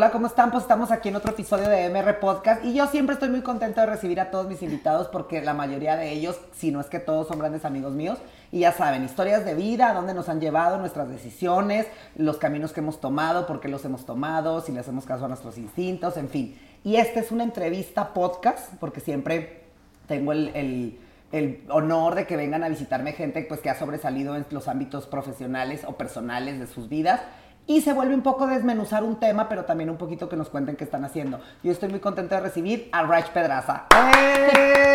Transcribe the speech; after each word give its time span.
Hola, 0.00 0.12
¿cómo 0.12 0.28
están? 0.28 0.50
Pues 0.50 0.62
estamos 0.62 0.90
aquí 0.92 1.10
en 1.10 1.16
otro 1.16 1.32
episodio 1.32 1.68
de 1.68 1.90
MR 1.90 2.20
Podcast 2.20 2.64
y 2.64 2.72
yo 2.72 2.86
siempre 2.86 3.12
estoy 3.12 3.28
muy 3.28 3.42
contento 3.42 3.82
de 3.82 3.86
recibir 3.86 4.18
a 4.18 4.30
todos 4.30 4.46
mis 4.46 4.62
invitados 4.62 5.08
porque 5.08 5.42
la 5.42 5.52
mayoría 5.52 5.94
de 5.94 6.10
ellos, 6.10 6.40
si 6.56 6.70
no 6.70 6.80
es 6.80 6.86
que 6.86 7.00
todos 7.00 7.28
son 7.28 7.38
grandes 7.38 7.66
amigos 7.66 7.92
míos, 7.92 8.16
y 8.50 8.60
ya 8.60 8.72
saben, 8.72 9.04
historias 9.04 9.44
de 9.44 9.54
vida, 9.54 9.92
dónde 9.92 10.14
nos 10.14 10.30
han 10.30 10.40
llevado 10.40 10.78
nuestras 10.78 11.10
decisiones, 11.10 11.86
los 12.16 12.38
caminos 12.38 12.72
que 12.72 12.80
hemos 12.80 12.98
tomado, 12.98 13.46
por 13.46 13.60
qué 13.60 13.68
los 13.68 13.84
hemos 13.84 14.06
tomado, 14.06 14.62
si 14.62 14.72
le 14.72 14.80
hacemos 14.80 15.04
caso 15.04 15.26
a 15.26 15.28
nuestros 15.28 15.58
instintos, 15.58 16.16
en 16.16 16.30
fin. 16.30 16.58
Y 16.82 16.96
esta 16.96 17.20
es 17.20 17.30
una 17.30 17.44
entrevista 17.44 18.14
podcast 18.14 18.72
porque 18.80 19.00
siempre 19.00 19.64
tengo 20.06 20.32
el, 20.32 20.98
el 21.30 21.64
honor 21.68 22.14
de 22.14 22.26
que 22.26 22.38
vengan 22.38 22.64
a 22.64 22.70
visitarme 22.70 23.12
gente 23.12 23.44
pues, 23.46 23.60
que 23.60 23.68
ha 23.68 23.78
sobresalido 23.78 24.34
en 24.34 24.46
los 24.48 24.66
ámbitos 24.66 25.06
profesionales 25.06 25.82
o 25.86 25.98
personales 25.98 26.58
de 26.58 26.66
sus 26.66 26.88
vidas 26.88 27.20
y 27.70 27.82
se 27.82 27.92
vuelve 27.92 28.16
un 28.16 28.22
poco 28.22 28.48
desmenuzar 28.48 29.04
un 29.04 29.20
tema, 29.20 29.48
pero 29.48 29.64
también 29.64 29.90
un 29.90 29.96
poquito 29.96 30.28
que 30.28 30.34
nos 30.34 30.48
cuenten 30.48 30.74
qué 30.74 30.82
están 30.82 31.04
haciendo. 31.04 31.38
Yo 31.62 31.70
estoy 31.70 31.88
muy 31.88 32.00
contenta 32.00 32.34
de 32.34 32.40
recibir 32.40 32.88
a 32.90 33.04
Rach 33.04 33.30
Pedraza. 33.30 33.86
¡Eh! 33.94 34.86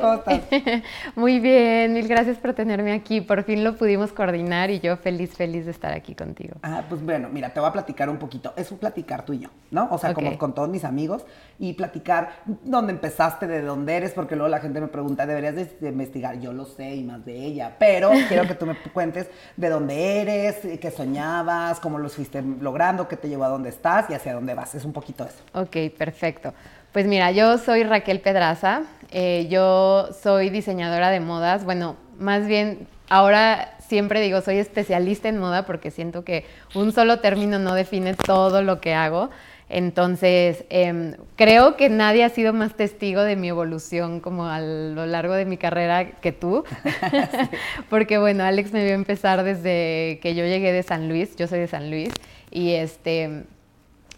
¿Cómo 0.00 0.14
estás? 0.14 0.40
Muy 1.16 1.40
bien, 1.40 1.92
mil 1.92 2.08
gracias 2.08 2.38
por 2.38 2.54
tenerme 2.54 2.92
aquí. 2.92 3.20
Por 3.20 3.44
fin 3.44 3.64
lo 3.64 3.76
pudimos 3.76 4.12
coordinar 4.12 4.70
y 4.70 4.80
yo 4.80 4.96
feliz, 4.96 5.34
feliz 5.34 5.64
de 5.64 5.70
estar 5.70 5.92
aquí 5.92 6.14
contigo. 6.14 6.56
Ah, 6.62 6.84
pues 6.88 7.02
bueno, 7.02 7.28
mira, 7.30 7.50
te 7.50 7.60
voy 7.60 7.68
a 7.68 7.72
platicar 7.72 8.08
un 8.08 8.18
poquito. 8.18 8.52
Es 8.56 8.70
un 8.70 8.78
platicar 8.78 9.24
tú 9.24 9.32
y 9.32 9.40
yo, 9.40 9.48
¿no? 9.70 9.88
O 9.90 9.98
sea, 9.98 10.14
como 10.14 10.36
con 10.38 10.54
todos 10.54 10.68
mis 10.68 10.84
amigos 10.84 11.24
y 11.58 11.72
platicar 11.74 12.30
dónde 12.64 12.92
empezaste, 12.92 13.46
de 13.46 13.62
dónde 13.62 13.96
eres, 13.96 14.12
porque 14.12 14.36
luego 14.36 14.48
la 14.48 14.60
gente 14.60 14.80
me 14.80 14.88
pregunta, 14.88 15.26
deberías 15.26 15.54
de 15.54 15.88
investigar. 15.88 16.38
Yo 16.40 16.52
lo 16.52 16.64
sé 16.64 16.94
y 16.94 17.04
más 17.04 17.24
de 17.24 17.36
ella, 17.44 17.76
pero 17.78 18.10
quiero 18.28 18.46
que 18.46 18.54
tú 18.54 18.66
me 18.66 18.76
cuentes 18.92 19.28
de 19.56 19.68
dónde 19.68 20.20
eres, 20.20 20.56
qué 20.78 20.90
soñabas, 20.90 21.80
cómo 21.80 21.98
lo 21.98 22.08
fuiste 22.08 22.42
logrando, 22.42 23.08
qué 23.08 23.16
te 23.16 23.28
llevó 23.28 23.44
a 23.44 23.48
dónde 23.48 23.68
estás 23.68 24.08
y 24.10 24.14
hacia 24.14 24.34
dónde 24.34 24.54
vas. 24.54 24.74
Es 24.74 24.84
un 24.84 24.92
poquito 24.92 25.24
eso. 25.24 25.42
Ok, 25.52 25.96
perfecto. 25.96 26.52
Pues 26.92 27.06
mira, 27.06 27.30
yo 27.30 27.56
soy 27.58 27.84
Raquel 27.84 28.20
Pedraza, 28.20 28.82
eh, 29.12 29.46
yo 29.48 30.08
soy 30.22 30.50
diseñadora 30.50 31.10
de 31.10 31.20
modas, 31.20 31.64
bueno, 31.64 31.96
más 32.18 32.48
bien 32.48 32.88
ahora 33.08 33.76
siempre 33.78 34.20
digo 34.20 34.40
soy 34.40 34.58
especialista 34.58 35.28
en 35.28 35.38
moda 35.38 35.66
porque 35.66 35.92
siento 35.92 36.24
que 36.24 36.44
un 36.74 36.92
solo 36.92 37.20
término 37.20 37.60
no 37.60 37.74
define 37.74 38.14
todo 38.14 38.62
lo 38.62 38.80
que 38.80 38.94
hago. 38.94 39.30
Entonces, 39.68 40.64
em, 40.68 41.14
creo 41.36 41.76
que 41.76 41.88
nadie 41.88 42.24
ha 42.24 42.28
sido 42.28 42.52
más 42.52 42.74
testigo 42.74 43.22
de 43.22 43.36
mi 43.36 43.48
evolución 43.48 44.18
como 44.18 44.46
a 44.46 44.60
lo 44.60 45.06
largo 45.06 45.34
de 45.34 45.44
mi 45.44 45.58
carrera 45.58 46.10
que 46.10 46.32
tú. 46.32 46.64
Porque 47.88 48.18
bueno, 48.18 48.42
Alex 48.42 48.72
me 48.72 48.84
vio 48.84 48.94
empezar 48.94 49.44
desde 49.44 50.18
que 50.22 50.34
yo 50.34 50.44
llegué 50.44 50.72
de 50.72 50.82
San 50.82 51.08
Luis, 51.08 51.36
yo 51.36 51.46
soy 51.46 51.60
de 51.60 51.68
San 51.68 51.88
Luis, 51.88 52.12
y 52.50 52.72
este 52.72 53.44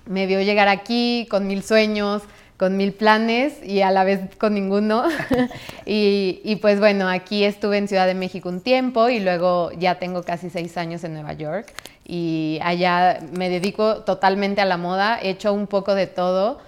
me 0.07 0.27
vio 0.27 0.41
llegar 0.41 0.69
aquí 0.69 1.27
con 1.31 1.47
mil 1.47 1.62
sueños, 1.62 2.23
con 2.62 2.77
mil 2.77 2.92
planes 2.92 3.55
y 3.64 3.80
a 3.80 3.91
la 3.91 4.05
vez 4.05 4.20
con 4.38 4.55
ninguno. 4.55 5.02
y, 5.84 6.41
y, 6.44 6.56
pues 6.62 6.78
bueno, 6.78 7.08
aquí 7.08 7.42
estuve 7.42 7.77
en 7.77 7.88
Ciudad 7.88 8.06
de 8.06 8.14
México 8.14 8.48
un 8.48 8.60
tiempo 8.60 9.08
y 9.08 9.18
luego 9.18 9.72
ya 9.72 9.96
tengo 9.96 10.22
casi 10.22 10.48
seis 10.48 10.77
años 10.77 11.02
en 11.02 11.12
Nueva 11.14 11.33
York 11.33 11.74
y 12.06 12.60
allá 12.62 13.18
me 13.33 13.48
dedico 13.48 14.05
totalmente 14.05 14.60
a 14.60 14.64
la 14.64 14.77
moda, 14.77 15.18
he 15.20 15.30
hecho 15.30 15.52
un 15.52 15.66
poco 15.66 15.96
de 15.96 16.06
todo. 16.06 16.60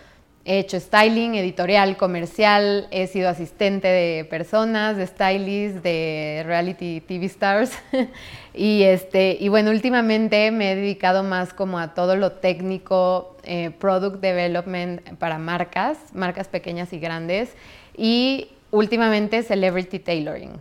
He 0.46 0.58
hecho 0.58 0.78
styling, 0.78 1.36
editorial, 1.36 1.96
comercial, 1.96 2.86
he 2.90 3.06
sido 3.06 3.30
asistente 3.30 3.88
de 3.88 4.26
personas, 4.26 4.98
de 4.98 5.06
stylists, 5.06 5.82
de 5.82 6.42
reality 6.44 7.00
TV 7.00 7.24
stars. 7.26 7.72
y, 8.52 8.82
este, 8.82 9.38
y 9.40 9.48
bueno, 9.48 9.70
últimamente 9.70 10.50
me 10.50 10.72
he 10.72 10.76
dedicado 10.76 11.22
más 11.22 11.54
como 11.54 11.78
a 11.78 11.94
todo 11.94 12.16
lo 12.16 12.32
técnico, 12.32 13.38
eh, 13.44 13.70
product 13.70 14.20
development 14.20 15.16
para 15.16 15.38
marcas, 15.38 15.96
marcas 16.12 16.48
pequeñas 16.48 16.92
y 16.92 16.98
grandes. 16.98 17.54
Y 17.96 18.48
últimamente 18.70 19.42
celebrity 19.44 19.98
tailoring. 19.98 20.60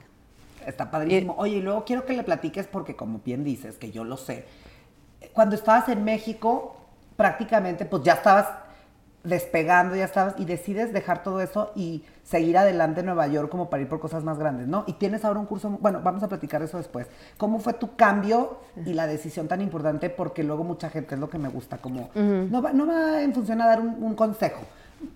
Está 0.66 0.90
padrísimo. 0.90 1.36
Oye, 1.38 1.58
y 1.58 1.62
luego 1.62 1.84
quiero 1.84 2.06
que 2.06 2.14
le 2.14 2.24
platiques 2.24 2.68
porque 2.68 2.96
como 2.96 3.20
bien 3.26 3.44
dices, 3.44 3.78
que 3.78 3.92
yo 3.92 4.06
lo 4.06 4.16
sé, 4.16 4.46
cuando 5.34 5.56
estabas 5.56 5.90
en 5.90 6.06
México, 6.06 6.78
prácticamente 7.18 7.84
pues 7.84 8.04
ya 8.04 8.14
estabas 8.14 8.63
despegando, 9.24 9.96
ya 9.96 10.06
estabas, 10.06 10.36
y 10.38 10.46
decides 10.46 10.92
dejar 10.92 11.24
todo 11.24 11.42
eso 11.42 11.72
y 11.76 12.04
seguir 12.24 12.58
adelante 12.58 13.00
en 13.00 13.06
Nueva 13.06 13.28
York 13.28 13.50
como 13.50 13.70
para 13.70 13.84
ir 13.84 13.90
por 13.90 14.00
cosas 14.00 14.24
más 14.24 14.38
grandes, 14.38 14.68
¿no? 14.68 14.84
Y 14.86 14.94
tienes 14.94 15.24
ahora 15.24 15.40
un 15.40 15.46
curso, 15.46 15.70
bueno, 15.82 16.02
vamos 16.04 16.24
a 16.24 16.28
platicar 16.28 16.62
eso 16.62 16.78
después. 16.78 17.08
¿Cómo 17.38 17.60
fue 17.60 17.74
tu 17.74 17.96
cambio 17.96 18.60
y 18.86 18.94
la 18.94 19.08
decisión 19.08 19.48
tan 19.48 19.62
importante? 19.62 20.10
Porque 20.10 20.44
luego 20.44 20.64
mucha 20.64 20.90
gente 20.90 21.16
es 21.16 21.22
lo 21.22 21.30
que 21.30 21.38
me 21.38 21.50
gusta, 21.50 21.78
como 21.78 22.10
no, 22.16 22.62
va, 22.62 22.74
no 22.74 22.86
va 22.86 23.22
en 23.22 23.34
función 23.34 23.62
a 23.62 23.68
dar 23.68 23.80
un, 23.80 24.14
consejo, 24.16 24.62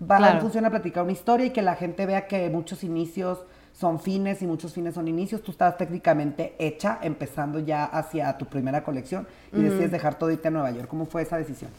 va 0.10 0.32
en 0.32 0.42
función 0.42 0.66
a 0.66 0.70
platicar 0.70 1.04
una 1.04 1.12
historia 1.12 1.48
y 1.48 1.50
que 1.50 1.62
la 1.62 1.76
gente 1.76 2.06
vea 2.06 2.28
que 2.28 2.50
muchos 2.50 2.84
inicios 2.84 3.40
son 3.74 4.00
fines 4.00 4.42
y 4.42 4.48
muchos 4.48 4.74
fines 4.74 4.96
son 4.96 5.08
inicios. 5.08 5.44
Tú 5.44 5.52
estabas 5.52 5.78
técnicamente 5.78 6.56
hecha, 6.58 6.98
empezando 7.02 7.60
ya 7.60 7.86
hacia 7.86 8.36
tu 8.38 8.46
primera 8.46 8.84
colección 8.84 9.28
y 9.54 9.62
decides 9.62 9.92
dejar 9.92 10.16
todo 10.16 10.32
y 10.32 10.34
irte 10.34 10.48
a 10.48 10.52
Nueva 10.52 10.72
York. 10.72 10.88
¿Cómo 10.88 11.06
fue 11.06 11.22
esa 11.22 11.38
decisión? 11.38 11.70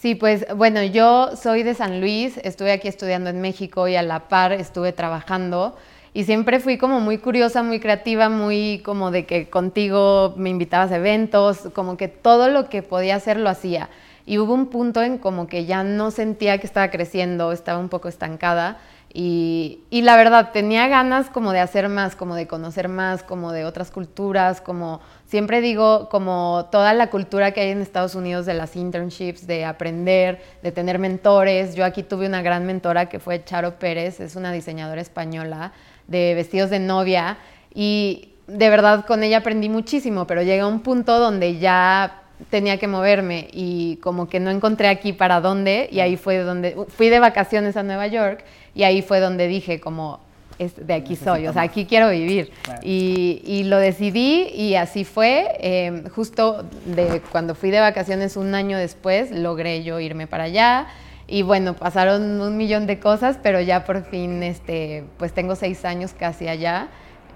Sí, 0.00 0.14
pues 0.14 0.46
bueno, 0.54 0.80
yo 0.84 1.34
soy 1.34 1.64
de 1.64 1.74
San 1.74 2.00
Luis, 2.00 2.38
estuve 2.44 2.70
aquí 2.70 2.86
estudiando 2.86 3.30
en 3.30 3.40
México 3.40 3.88
y 3.88 3.96
a 3.96 4.02
la 4.04 4.28
par 4.28 4.52
estuve 4.52 4.92
trabajando 4.92 5.76
y 6.14 6.22
siempre 6.22 6.60
fui 6.60 6.78
como 6.78 7.00
muy 7.00 7.18
curiosa, 7.18 7.64
muy 7.64 7.80
creativa, 7.80 8.28
muy 8.28 8.80
como 8.84 9.10
de 9.10 9.26
que 9.26 9.50
contigo 9.50 10.34
me 10.36 10.50
invitabas 10.50 10.92
a 10.92 10.98
eventos, 10.98 11.70
como 11.74 11.96
que 11.96 12.06
todo 12.06 12.48
lo 12.48 12.68
que 12.68 12.84
podía 12.84 13.16
hacer 13.16 13.40
lo 13.40 13.50
hacía. 13.50 13.88
Y 14.24 14.38
hubo 14.38 14.54
un 14.54 14.66
punto 14.66 15.02
en 15.02 15.18
como 15.18 15.48
que 15.48 15.64
ya 15.64 15.82
no 15.82 16.12
sentía 16.12 16.58
que 16.58 16.68
estaba 16.68 16.92
creciendo, 16.92 17.50
estaba 17.50 17.80
un 17.80 17.88
poco 17.88 18.06
estancada 18.06 18.78
y, 19.12 19.80
la 19.90 20.16
verdad, 20.16 20.50
tenía 20.52 20.86
ganas 20.86 21.30
como 21.30 21.52
de 21.52 21.60
hacer 21.60 21.88
más, 21.88 22.14
como 22.14 22.34
de 22.34 22.46
conocer 22.46 22.88
más, 22.88 23.22
como 23.22 23.52
de 23.52 23.64
otras 23.64 23.90
culturas, 23.90 24.60
como 24.60 25.00
siempre 25.26 25.60
digo, 25.60 26.08
como 26.10 26.68
toda 26.70 26.92
la 26.92 27.08
cultura 27.08 27.52
que 27.52 27.62
hay 27.62 27.70
en 27.70 27.80
Estados 27.80 28.14
Unidos 28.14 28.44
de 28.44 28.54
las 28.54 28.76
internships, 28.76 29.46
de 29.46 29.64
aprender, 29.64 30.42
de 30.62 30.72
tener 30.72 30.98
mentores. 30.98 31.74
Yo 31.74 31.84
aquí 31.84 32.02
tuve 32.02 32.26
una 32.26 32.42
gran 32.42 32.66
mentora 32.66 33.08
que 33.08 33.18
fue 33.18 33.42
Charo 33.44 33.78
Pérez, 33.78 34.20
es 34.20 34.36
una 34.36 34.52
diseñadora 34.52 35.00
española 35.00 35.72
de 36.06 36.34
vestidos 36.34 36.70
de 36.70 36.78
novia 36.78 37.38
y 37.74 38.34
de 38.46 38.70
verdad 38.70 39.04
con 39.06 39.22
ella 39.22 39.38
aprendí 39.38 39.68
muchísimo, 39.68 40.26
pero 40.26 40.42
llega 40.42 40.66
un 40.66 40.80
punto 40.80 41.18
donde 41.18 41.58
ya 41.58 42.22
tenía 42.50 42.78
que 42.78 42.86
moverme 42.86 43.48
y 43.52 43.96
como 43.96 44.28
que 44.28 44.40
no 44.40 44.50
encontré 44.50 44.88
aquí 44.88 45.12
para 45.12 45.40
dónde 45.40 45.88
y 45.90 46.00
ahí 46.00 46.16
fue 46.16 46.38
donde 46.38 46.76
fui 46.88 47.08
de 47.08 47.18
vacaciones 47.18 47.76
a 47.76 47.82
Nueva 47.82 48.06
York 48.06 48.44
y 48.74 48.84
ahí 48.84 49.02
fue 49.02 49.20
donde 49.20 49.48
dije 49.48 49.80
como 49.80 50.20
es, 50.58 50.74
de 50.86 50.94
aquí 50.94 51.14
soy, 51.16 51.46
o 51.46 51.52
sea, 51.52 51.62
aquí 51.62 51.86
quiero 51.86 52.10
vivir. 52.10 52.50
Y, 52.82 53.62
lo 53.64 53.78
decidí 53.78 54.48
y 54.54 54.74
así 54.74 55.04
fue. 55.04 55.56
Em, 55.60 56.08
justo 56.08 56.64
de 56.84 57.22
cuando 57.30 57.54
fui 57.54 57.70
de 57.70 57.80
vacaciones 57.80 58.36
un 58.36 58.54
año 58.54 58.76
después, 58.76 59.30
logré 59.30 59.84
yo 59.84 60.00
irme 60.00 60.26
para 60.26 60.44
allá. 60.44 60.88
Y 61.28 61.42
bueno, 61.42 61.74
pasaron 61.74 62.40
un 62.40 62.56
millón 62.56 62.86
de 62.86 62.98
cosas, 62.98 63.38
pero 63.42 63.60
ya 63.60 63.84
por 63.84 64.02
fin, 64.04 64.42
este, 64.42 65.04
pues 65.18 65.32
tengo 65.32 65.54
seis 65.54 65.84
años 65.84 66.14
casi 66.18 66.48
allá, 66.48 66.88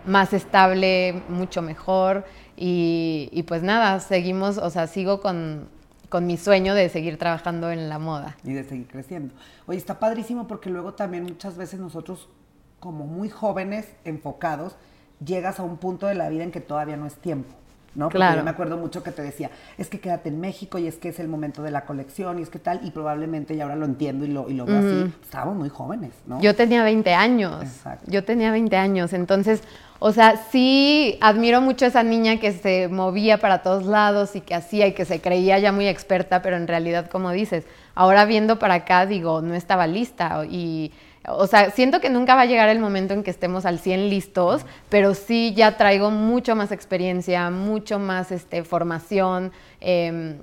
más 0.07 0.33
estable, 0.33 1.23
mucho 1.29 1.63
mejor. 1.63 2.25
Y, 2.65 3.43
pues 3.49 3.65
nada, 3.65 3.99
seguimos, 3.99 4.57
o 4.57 4.71
sea, 4.71 4.87
sigo 4.87 5.21
con, 5.21 5.69
con, 6.09 6.29
mi 6.29 6.37
sueño 6.37 6.77
de 6.77 6.89
seguir 6.91 7.19
trabajando 7.19 7.73
en 7.73 7.89
la 7.89 7.99
moda. 7.99 8.37
Y 8.45 8.53
de 8.53 8.63
seguir 8.63 8.87
creciendo. 8.87 9.35
Oye, 9.67 9.79
está 9.79 9.99
padrísimo 9.99 10.47
porque 10.47 10.71
luego 10.71 10.95
también 10.95 11.25
muchas 11.25 11.57
veces 11.57 11.81
nosotros, 11.81 12.29
como 12.79 13.05
muy 13.05 13.31
jóvenes, 13.31 13.89
enfocados, 14.05 14.77
llegas 15.25 15.59
a 15.59 15.65
un 15.65 15.77
punto 15.77 16.07
de 16.07 16.15
la 16.15 16.29
vida 16.29 16.45
en 16.45 16.53
que 16.53 16.61
todavía 16.61 16.97
no 16.97 17.07
es 17.07 17.17
tiempo. 17.17 17.53
¿No? 17.95 18.07
Porque 18.07 18.19
claro. 18.19 18.39
yo 18.39 18.45
me 18.45 18.51
acuerdo 18.51 18.77
mucho 18.77 19.03
que 19.03 19.13
te 19.13 19.23
decía, 19.23 19.51
es 19.79 19.89
que 19.89 20.01
quédate 20.01 20.29
en 20.29 20.41
México 20.41 20.79
y 20.79 20.87
es 20.87 20.97
que 20.97 21.11
es 21.11 21.21
el 21.21 21.29
momento 21.29 21.63
de 21.63 21.71
la 21.71 21.85
colección 21.85 22.39
y 22.39 22.43
es 22.43 22.49
que 22.49 22.59
tal, 22.59 22.81
y 22.85 22.91
probablemente, 22.91 23.55
y 23.55 23.61
ahora 23.61 23.77
lo 23.77 23.85
entiendo 23.85 24.25
y 24.25 24.29
lo, 24.29 24.49
y 24.49 24.55
lo 24.55 24.65
veo 24.65 24.79
así, 24.79 25.15
estábamos 25.23 25.57
muy 25.57 25.69
jóvenes, 25.69 26.13
¿no? 26.27 26.41
Yo 26.41 26.55
tenía 26.55 26.83
20 26.83 27.13
años. 27.15 27.63
Exacto. 27.63 28.11
Yo 28.11 28.25
tenía 28.25 28.51
20 28.51 28.77
años, 28.77 29.13
entonces, 29.13 29.63
o 29.99 30.13
sea, 30.13 30.37
sí 30.51 31.19
admiro 31.21 31.61
mucho 31.61 31.85
a 31.85 31.89
esa 31.89 32.03
niña 32.03 32.41
que 32.41 32.53
se 32.53 32.89
movía 32.89 33.39
para 33.39 33.63
todos 33.63 33.85
lados 33.85 34.35
y 34.37 34.41
que 34.41 34.55
hacía 34.55 34.87
y 34.87 34.93
que 34.95 35.05
se 35.05 35.21
creía 35.21 35.59
ya 35.59 35.73
muy 35.73 35.87
experta, 35.87 36.43
pero 36.43 36.57
en 36.57 36.67
realidad, 36.67 37.09
como 37.11 37.31
dices, 37.31 37.65
ahora 37.95 38.25
viendo 38.25 38.59
para 38.59 38.75
acá, 38.75 39.07
digo, 39.07 39.43
no 39.43 39.55
estaba 39.55 39.87
lista 39.87 40.45
y 40.49 40.93
o 41.29 41.47
sea, 41.47 41.71
siento 41.71 42.01
que 42.01 42.11
nunca 42.11 42.35
va 42.35 42.43
a 42.43 42.47
llegar 42.47 42.69
el 42.69 42.81
momento 42.81 43.15
en 43.15 43.23
que 43.23 43.31
estemos 43.31 43.65
al 43.65 43.79
100 43.79 44.11
listos, 44.11 44.63
pero 44.89 45.15
sí 45.15 45.55
ya 45.55 45.77
traigo 45.77 46.11
mucho 46.11 46.57
más 46.57 46.73
experiencia, 46.73 47.51
mucho 47.51 47.99
más 47.99 48.33
este, 48.33 48.65
formación. 48.65 49.53
Em, 49.81 50.39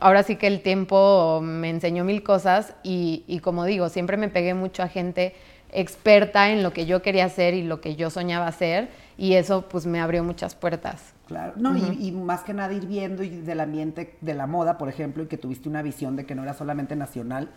ahora 0.00 0.22
sí 0.22 0.36
que 0.36 0.46
el 0.46 0.62
tiempo 0.62 1.40
me 1.42 1.68
enseñó 1.68 2.04
mil 2.04 2.22
cosas 2.22 2.74
y, 2.82 3.24
y, 3.26 3.40
como 3.40 3.64
digo, 3.64 3.88
siempre 3.88 4.16
me 4.16 4.28
pegué 4.28 4.54
mucho 4.54 4.82
a 4.82 4.88
gente 4.88 5.34
experta 5.72 6.50
en 6.50 6.62
lo 6.62 6.72
que 6.72 6.86
yo 6.86 7.02
quería 7.02 7.26
hacer 7.26 7.54
y 7.54 7.62
lo 7.62 7.80
que 7.80 7.94
yo 7.94 8.10
soñaba 8.10 8.46
hacer 8.46 8.88
y 9.16 9.34
eso 9.34 9.68
pues 9.68 9.86
me 9.86 10.00
abrió 10.00 10.24
muchas 10.24 10.54
puertas. 10.54 11.12
Claro, 11.26 11.52
no, 11.56 11.76
y, 11.76 12.08
y, 12.08 12.10
más 12.10 12.42
que 12.42 12.54
nada 12.54 12.72
ir 12.72 12.86
viendo 12.86 13.22
y 13.22 13.28
del 13.28 13.60
ambiente 13.60 14.16
de 14.20 14.34
la 14.34 14.48
moda, 14.48 14.78
por 14.78 14.88
ejemplo, 14.88 15.22
y 15.22 15.26
que 15.26 15.36
tuviste 15.36 15.68
una 15.68 15.82
visión 15.82 16.16
de 16.16 16.26
que 16.26 16.34
no 16.34 16.42
era 16.42 16.54
solamente 16.54 16.96
nacional, 16.96 17.50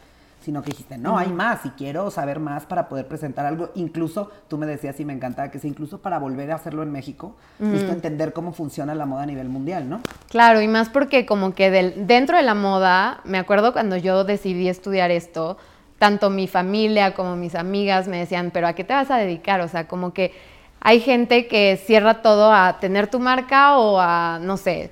sino 0.44 0.62
que 0.62 0.72
dijiste, 0.72 0.98
no, 0.98 1.18
hay 1.18 1.30
más 1.30 1.66
y 1.66 1.70
quiero 1.70 2.12
saber 2.12 2.40
más 2.40 2.66
para 2.66 2.90
poder 2.90 3.08
presentar 3.08 3.46
algo. 3.46 3.70
Incluso, 3.76 4.30
tú 4.50 4.58
me 4.58 4.66
decías 4.66 5.00
y 5.00 5.06
me 5.06 5.14
encantaba 5.14 5.50
que 5.50 5.60
sea 5.60 5.70
incluso 5.70 6.02
para 6.02 6.20
volver 6.20 6.52
a 6.52 6.56
hacerlo 6.56 6.84
en 6.84 6.92
México, 6.92 7.36
necesito 7.60 7.94
entender 7.94 8.34
cómo 8.34 8.52
funciona 8.52 8.94
la 8.94 9.06
moda 9.06 9.24
a 9.24 9.26
nivel 9.26 9.48
mundial, 9.48 9.90
¿no? 9.90 10.02
Claro, 10.30 10.62
y 10.62 10.68
más 10.68 10.90
porque 10.90 11.26
como 11.26 11.54
que 11.54 11.72
del, 11.72 12.08
dentro 12.08 12.36
de 12.36 12.44
la 12.44 12.56
moda, 12.56 13.22
me 13.24 13.38
acuerdo 13.38 13.72
cuando 13.72 13.96
yo 13.96 14.26
decidí 14.26 14.68
estudiar 14.68 15.12
esto, 15.12 15.58
tanto 15.98 16.30
mi 16.30 16.48
familia 16.48 17.14
como 17.14 17.38
mis 17.38 17.56
amigas 17.56 18.10
me 18.10 18.18
decían, 18.18 18.52
pero 18.54 18.68
¿a 18.68 18.74
qué 18.74 18.84
te 18.84 18.94
vas 18.94 19.10
a 19.10 19.18
dedicar? 19.18 19.62
O 19.62 19.70
sea, 19.70 19.88
como 19.88 20.14
que 20.14 20.34
hay 20.82 21.00
gente 21.00 21.48
que 21.48 21.78
cierra 21.78 22.22
todo 22.22 22.52
a 22.52 22.80
tener 22.82 23.08
tu 23.08 23.22
marca 23.22 23.78
o 23.78 23.98
a, 24.02 24.40
no 24.42 24.58
sé, 24.58 24.92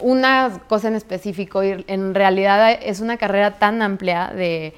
una 0.00 0.60
cosa 0.68 0.88
en 0.88 0.94
específico 0.94 1.64
y 1.64 1.84
en 1.86 2.14
realidad 2.14 2.78
es 2.82 3.00
una 3.00 3.16
carrera 3.16 3.58
tan 3.58 3.82
amplia 3.82 4.32
de 4.34 4.74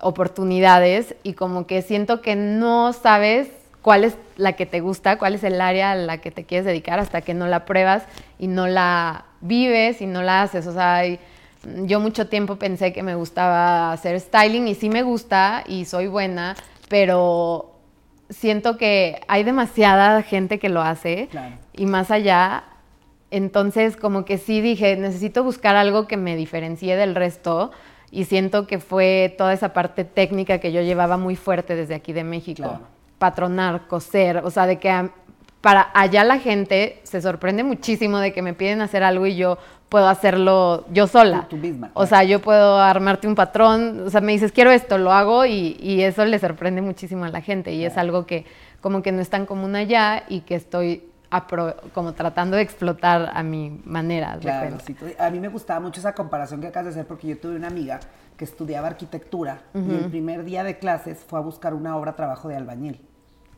oportunidades 0.00 1.16
y 1.22 1.32
como 1.32 1.66
que 1.66 1.82
siento 1.82 2.20
que 2.20 2.36
no 2.36 2.92
sabes 2.92 3.48
cuál 3.82 4.04
es 4.04 4.16
la 4.36 4.52
que 4.52 4.66
te 4.66 4.80
gusta, 4.80 5.18
cuál 5.18 5.34
es 5.34 5.44
el 5.44 5.60
área 5.60 5.92
a 5.92 5.96
la 5.96 6.18
que 6.18 6.30
te 6.30 6.44
quieres 6.44 6.66
dedicar 6.66 6.98
hasta 7.00 7.22
que 7.22 7.34
no 7.34 7.46
la 7.46 7.64
pruebas 7.64 8.04
y 8.38 8.46
no 8.46 8.66
la 8.66 9.24
vives 9.40 10.00
y 10.00 10.06
no 10.06 10.22
la 10.22 10.42
haces. 10.42 10.66
O 10.66 10.72
sea, 10.72 11.02
yo 11.64 12.00
mucho 12.00 12.28
tiempo 12.28 12.56
pensé 12.56 12.92
que 12.92 13.02
me 13.02 13.14
gustaba 13.14 13.92
hacer 13.92 14.20
styling 14.20 14.68
y 14.68 14.74
sí 14.74 14.90
me 14.90 15.02
gusta 15.02 15.64
y 15.66 15.84
soy 15.84 16.06
buena, 16.06 16.54
pero 16.88 17.74
siento 18.30 18.76
que 18.76 19.20
hay 19.26 19.42
demasiada 19.42 20.22
gente 20.22 20.58
que 20.58 20.68
lo 20.68 20.82
hace 20.82 21.28
y 21.72 21.86
más 21.86 22.10
allá 22.10 22.64
entonces, 23.30 23.96
como 23.96 24.24
que 24.24 24.38
sí 24.38 24.60
dije, 24.60 24.96
necesito 24.96 25.44
buscar 25.44 25.76
algo 25.76 26.06
que 26.06 26.16
me 26.16 26.36
diferencie 26.36 26.96
del 26.96 27.14
resto 27.14 27.70
y 28.10 28.24
siento 28.24 28.66
que 28.66 28.78
fue 28.78 29.34
toda 29.36 29.52
esa 29.52 29.72
parte 29.72 30.04
técnica 30.04 30.58
que 30.58 30.72
yo 30.72 30.80
llevaba 30.80 31.16
muy 31.16 31.36
fuerte 31.36 31.76
desde 31.76 31.94
aquí 31.94 32.12
de 32.12 32.24
México. 32.24 32.80
Patronar, 33.18 33.86
coser, 33.86 34.38
o 34.38 34.50
sea, 34.50 34.66
de 34.66 34.78
que 34.78 35.10
para 35.60 35.90
allá 35.92 36.24
la 36.24 36.38
gente 36.38 37.00
se 37.02 37.20
sorprende 37.20 37.64
muchísimo 37.64 38.18
de 38.18 38.32
que 38.32 38.42
me 38.42 38.54
piden 38.54 38.80
hacer 38.80 39.02
algo 39.02 39.26
y 39.26 39.36
yo 39.36 39.58
puedo 39.88 40.08
hacerlo 40.08 40.84
yo 40.90 41.06
sola. 41.06 41.46
Tú, 41.48 41.56
misma. 41.56 41.90
O 41.94 42.06
sea, 42.06 42.22
yo 42.24 42.40
puedo 42.40 42.78
armarte 42.78 43.26
un 43.26 43.34
patrón, 43.34 44.04
o 44.06 44.10
sea, 44.10 44.20
me 44.20 44.32
dices, 44.32 44.52
quiero 44.52 44.70
esto, 44.70 44.98
lo 44.98 45.12
hago 45.12 45.44
y, 45.46 46.02
eso 46.02 46.24
le 46.24 46.38
sorprende 46.38 46.80
muchísimo 46.80 47.24
a 47.24 47.28
la 47.28 47.40
gente 47.40 47.72
y 47.72 47.84
es 47.84 47.98
algo 47.98 48.24
que 48.24 48.46
como 48.80 49.02
que 49.02 49.10
no 49.10 49.20
es 49.20 49.28
tan 49.28 49.46
común 49.46 49.74
allá 49.74 50.24
y 50.28 50.40
que 50.40 50.54
estoy 50.54 51.02
como 51.92 52.14
tratando 52.14 52.56
de 52.56 52.62
explotar 52.62 53.30
a 53.34 53.42
mi 53.42 53.80
manera. 53.84 54.38
Claro, 54.40 54.78
sí, 54.84 54.96
a 55.18 55.30
mí 55.30 55.40
me 55.40 55.48
gustaba 55.48 55.80
mucho 55.80 56.00
esa 56.00 56.14
comparación 56.14 56.60
que 56.60 56.68
acabas 56.68 56.86
de 56.86 56.90
hacer 57.00 57.06
porque 57.06 57.28
yo 57.28 57.38
tuve 57.38 57.56
una 57.56 57.68
amiga 57.68 58.00
que 58.36 58.44
estudiaba 58.44 58.86
arquitectura 58.86 59.62
y 59.74 59.94
el 59.94 60.10
primer 60.10 60.44
día 60.44 60.62
de 60.64 60.78
clases 60.78 61.24
fue 61.26 61.38
a 61.38 61.42
buscar 61.42 61.74
una 61.74 61.96
obra 61.96 62.14
trabajo 62.16 62.48
de 62.48 62.56
albañil. 62.56 63.00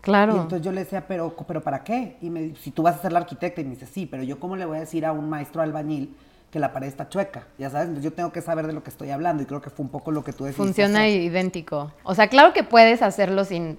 Claro. 0.00 0.34
Y 0.34 0.38
entonces 0.38 0.62
yo 0.64 0.72
le 0.72 0.84
decía, 0.84 1.06
pero, 1.06 1.36
pero 1.46 1.60
¿para 1.60 1.84
qué? 1.84 2.16
Y 2.22 2.30
me 2.30 2.54
si 2.56 2.70
tú 2.70 2.82
vas 2.82 2.96
a 2.96 3.02
ser 3.02 3.12
la 3.12 3.18
arquitecta, 3.18 3.60
y 3.60 3.64
me 3.64 3.70
dice, 3.70 3.86
sí, 3.86 4.06
pero 4.06 4.22
yo 4.22 4.40
cómo 4.40 4.56
le 4.56 4.64
voy 4.64 4.78
a 4.78 4.80
decir 4.80 5.04
a 5.04 5.12
un 5.12 5.28
maestro 5.28 5.60
albañil 5.60 6.16
que 6.50 6.58
la 6.58 6.72
pared 6.72 6.88
está 6.88 7.08
chueca, 7.08 7.46
ya 7.58 7.70
sabes, 7.70 7.88
entonces 7.88 8.10
yo 8.10 8.16
tengo 8.16 8.32
que 8.32 8.40
saber 8.40 8.66
de 8.66 8.72
lo 8.72 8.82
que 8.82 8.90
estoy 8.90 9.10
hablando 9.10 9.42
y 9.42 9.46
creo 9.46 9.60
que 9.60 9.70
fue 9.70 9.84
un 9.84 9.90
poco 9.90 10.10
lo 10.10 10.24
que 10.24 10.32
tú 10.32 10.44
decías. 10.44 10.56
Funciona 10.56 11.06
idéntico. 11.08 11.92
O 12.02 12.14
sea, 12.14 12.28
claro 12.28 12.52
que 12.52 12.64
puedes 12.64 13.02
hacerlo 13.02 13.44
sin 13.44 13.78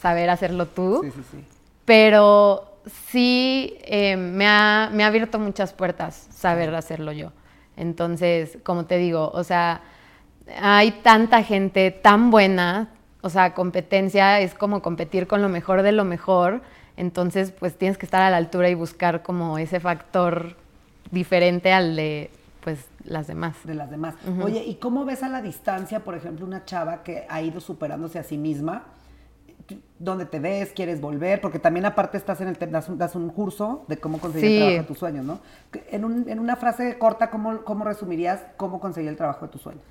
saber 0.00 0.30
hacerlo 0.30 0.66
tú, 0.66 1.00
sí, 1.04 1.10
sí, 1.10 1.22
sí. 1.30 1.44
pero 1.84 2.71
sí 3.10 3.76
eh, 3.82 4.16
me, 4.16 4.46
ha, 4.46 4.90
me, 4.92 5.04
ha, 5.04 5.06
abierto 5.06 5.38
muchas 5.38 5.72
puertas 5.72 6.28
saber 6.30 6.74
hacerlo 6.74 7.12
yo. 7.12 7.32
Entonces, 7.76 8.58
como 8.62 8.84
te 8.84 8.98
digo, 8.98 9.30
o 9.32 9.44
sea, 9.44 9.82
hay 10.60 10.92
tanta 11.02 11.42
gente 11.42 11.90
tan 11.90 12.30
buena, 12.30 12.88
o 13.22 13.30
sea, 13.30 13.54
competencia 13.54 14.40
es 14.40 14.54
como 14.54 14.82
competir 14.82 15.26
con 15.26 15.42
lo 15.42 15.48
mejor 15.48 15.82
de 15.82 15.92
lo 15.92 16.04
mejor, 16.04 16.62
entonces 16.96 17.52
pues 17.52 17.76
tienes 17.76 17.96
que 17.96 18.06
estar 18.06 18.22
a 18.22 18.30
la 18.30 18.36
altura 18.36 18.68
y 18.68 18.74
buscar 18.74 19.22
como 19.22 19.58
ese 19.58 19.80
factor 19.80 20.56
diferente 21.10 21.72
al 21.72 21.96
de 21.96 22.30
pues 22.62 22.86
las 23.04 23.26
demás. 23.26 23.56
De 23.64 23.74
las 23.74 23.90
demás. 23.90 24.14
Oye, 24.40 24.62
¿y 24.64 24.76
cómo 24.76 25.04
ves 25.04 25.22
a 25.22 25.28
la 25.28 25.42
distancia, 25.42 26.00
por 26.00 26.14
ejemplo, 26.14 26.46
una 26.46 26.64
chava 26.64 27.02
que 27.02 27.26
ha 27.28 27.42
ido 27.42 27.60
superándose 27.60 28.18
a 28.18 28.22
sí 28.22 28.38
misma? 28.38 28.84
Dónde 29.98 30.26
te 30.26 30.40
ves, 30.40 30.72
quieres 30.74 31.00
volver, 31.00 31.40
porque 31.40 31.58
también 31.58 31.86
aparte 31.86 32.16
estás 32.16 32.40
en 32.40 32.48
el 32.48 32.58
das 32.70 32.88
un, 32.88 32.98
das 32.98 33.14
un 33.14 33.30
curso 33.30 33.84
de 33.88 33.98
cómo 33.98 34.18
conseguir 34.18 34.50
el 34.50 34.58
trabajo 34.58 34.82
de 34.82 34.88
tus 34.88 34.98
sueños, 34.98 35.24
¿no? 35.24 35.40
En, 35.90 36.04
un, 36.04 36.28
en 36.28 36.38
una 36.38 36.56
frase 36.56 36.98
corta, 36.98 37.30
¿cómo, 37.30 37.62
¿cómo, 37.62 37.84
resumirías 37.84 38.40
cómo 38.56 38.80
conseguir 38.80 39.10
el 39.10 39.16
trabajo 39.16 39.46
de 39.46 39.52
tus 39.52 39.62
sueños? 39.62 39.82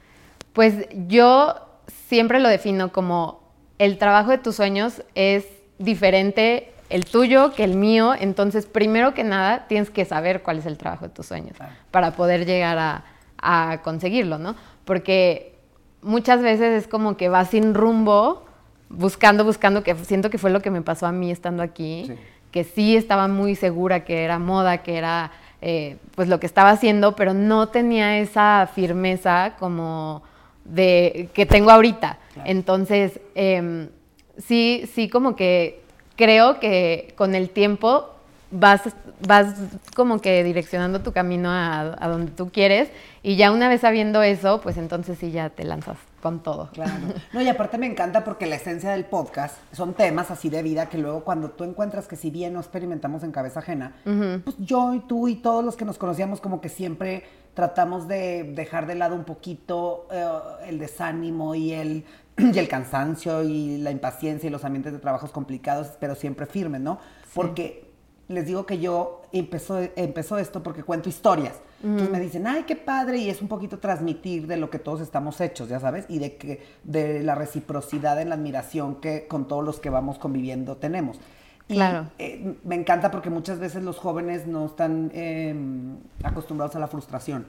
Pues 0.53 0.87
yo 1.07 1.55
siempre 1.87 2.39
lo 2.39 2.49
defino 2.49 2.91
como 2.91 3.41
el 3.77 3.97
trabajo 3.97 4.31
de 4.31 4.37
tus 4.37 4.55
sueños 4.55 5.03
es 5.15 5.45
diferente 5.79 6.73
el 6.89 7.05
tuyo 7.05 7.53
que 7.53 7.63
el 7.63 7.75
mío, 7.75 8.13
entonces 8.19 8.65
primero 8.65 9.13
que 9.13 9.23
nada 9.23 9.67
tienes 9.67 9.89
que 9.89 10.03
saber 10.03 10.43
cuál 10.43 10.59
es 10.59 10.65
el 10.65 10.77
trabajo 10.77 11.07
de 11.07 11.13
tus 11.13 11.25
sueños 11.25 11.55
para 11.89 12.11
poder 12.11 12.45
llegar 12.45 12.77
a, 12.77 13.05
a 13.37 13.81
conseguirlo, 13.81 14.37
¿no? 14.37 14.55
Porque 14.83 15.57
muchas 16.01 16.41
veces 16.41 16.83
es 16.83 16.87
como 16.89 17.15
que 17.15 17.29
vas 17.29 17.49
sin 17.49 17.73
rumbo, 17.73 18.43
buscando, 18.91 19.43
buscando, 19.43 19.83
que 19.83 19.95
siento 19.95 20.29
que 20.29 20.37
fue 20.37 20.51
lo 20.51 20.61
que 20.61 20.71
me 20.71 20.81
pasó 20.81 21.05
a 21.05 21.11
mí 21.11 21.31
estando 21.31 21.63
aquí, 21.63 22.11
que 22.51 22.63
sí 22.63 22.95
estaba 22.95 23.27
muy 23.27 23.55
segura 23.55 24.03
que 24.03 24.23
era 24.23 24.39
moda, 24.39 24.79
que 24.79 24.97
era 24.97 25.31
eh, 25.61 25.97
pues 26.15 26.27
lo 26.27 26.39
que 26.39 26.45
estaba 26.45 26.71
haciendo, 26.71 27.15
pero 27.15 27.33
no 27.33 27.69
tenía 27.69 28.19
esa 28.19 28.69
firmeza 28.73 29.55
como 29.59 30.23
de 30.65 31.29
que 31.33 31.45
tengo 31.45 31.71
ahorita. 31.71 32.17
Entonces, 32.45 33.19
em, 33.35 33.89
sí, 34.37 34.89
sí 34.93 35.09
como 35.09 35.35
que 35.35 35.81
creo 36.15 36.59
que 36.59 37.13
con 37.15 37.35
el 37.35 37.49
tiempo 37.49 38.15
vas, 38.51 38.81
vas 39.25 39.55
como 39.95 40.19
que 40.19 40.43
direccionando 40.43 41.01
tu 41.01 41.11
camino 41.13 41.49
a, 41.49 41.95
a 41.99 42.07
donde 42.07 42.31
tú 42.31 42.51
quieres 42.51 42.89
y 43.23 43.35
ya 43.35 43.51
una 43.51 43.69
vez 43.69 43.81
sabiendo 43.81 44.21
eso, 44.21 44.61
pues 44.61 44.77
entonces 44.77 45.17
sí 45.17 45.31
ya 45.31 45.49
te 45.49 45.63
lanzas 45.63 45.97
con 46.21 46.41
todo. 46.43 46.69
Claro. 46.73 46.93
No, 47.33 47.41
y 47.41 47.47
aparte 47.47 47.77
me 47.77 47.87
encanta 47.87 48.23
porque 48.23 48.45
la 48.45 48.55
esencia 48.55 48.91
del 48.91 49.05
podcast 49.05 49.57
son 49.71 49.93
temas 49.93 50.31
así 50.31 50.49
de 50.49 50.61
vida 50.63 50.87
que 50.87 50.97
luego 50.97 51.23
cuando 51.23 51.51
tú 51.51 51.63
encuentras 51.63 52.07
que 52.07 52.15
si 52.15 52.29
bien 52.29 52.53
no 52.53 52.59
experimentamos 52.59 53.23
en 53.23 53.31
cabeza 53.31 53.59
ajena, 53.59 53.95
pues 54.43 54.55
yo 54.59 54.93
y 54.93 54.99
tú 54.99 55.27
y 55.27 55.35
todos 55.35 55.63
los 55.63 55.75
que 55.75 55.85
nos 55.85 55.97
conocíamos 55.97 56.41
como 56.41 56.61
que 56.61 56.69
siempre 56.69 57.23
tratamos 57.53 58.07
de 58.07 58.43
dejar 58.43 58.87
de 58.87 58.95
lado 58.95 59.15
un 59.15 59.25
poquito 59.25 60.07
eh, 60.11 60.25
el 60.67 60.79
desánimo 60.79 61.53
y 61.55 61.73
el, 61.73 62.05
y 62.37 62.57
el 62.57 62.67
cansancio 62.67 63.43
y 63.43 63.77
la 63.77 63.91
impaciencia 63.91 64.47
y 64.47 64.51
los 64.51 64.63
ambientes 64.63 64.93
de 64.93 64.99
trabajos 64.99 65.31
complicados, 65.31 65.89
pero 65.99 66.15
siempre 66.15 66.45
firmes, 66.45 66.81
¿no? 66.81 66.99
Porque 67.33 67.90
les 68.31 68.45
digo 68.45 68.65
que 68.65 68.79
yo 68.79 69.21
empezó, 69.31 69.79
empezó 69.95 70.37
esto 70.37 70.63
porque 70.63 70.83
cuento 70.83 71.09
historias. 71.09 71.59
Entonces 71.83 72.11
me 72.11 72.19
dicen, 72.19 72.45
ay, 72.45 72.63
qué 72.63 72.75
padre, 72.75 73.17
y 73.17 73.29
es 73.29 73.41
un 73.41 73.47
poquito 73.47 73.79
transmitir 73.79 74.45
de 74.45 74.57
lo 74.57 74.69
que 74.69 74.77
todos 74.77 75.01
estamos 75.01 75.41
hechos, 75.41 75.67
ya 75.67 75.79
sabes, 75.79 76.05
y 76.09 76.19
de 76.19 76.35
que 76.35 76.61
de 76.83 77.23
la 77.23 77.33
reciprocidad 77.33 78.21
en 78.21 78.29
la 78.29 78.35
admiración 78.35 78.95
que 78.95 79.27
con 79.27 79.47
todos 79.47 79.63
los 79.63 79.79
que 79.79 79.89
vamos 79.89 80.19
conviviendo 80.19 80.77
tenemos. 80.77 81.19
Y 81.67 81.75
claro. 81.75 82.07
Eh, 82.19 82.55
me 82.63 82.75
encanta 82.75 83.09
porque 83.09 83.29
muchas 83.29 83.59
veces 83.59 83.81
los 83.81 83.97
jóvenes 83.97 84.45
no 84.45 84.65
están 84.65 85.11
em, 85.15 85.97
acostumbrados 86.23 86.75
a 86.75 86.79
la 86.79 86.87
frustración. 86.87 87.47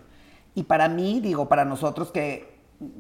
Y 0.55 0.63
para 0.65 0.89
mí, 0.89 1.21
digo, 1.21 1.49
para 1.49 1.65
nosotros 1.65 2.11
que 2.11 2.52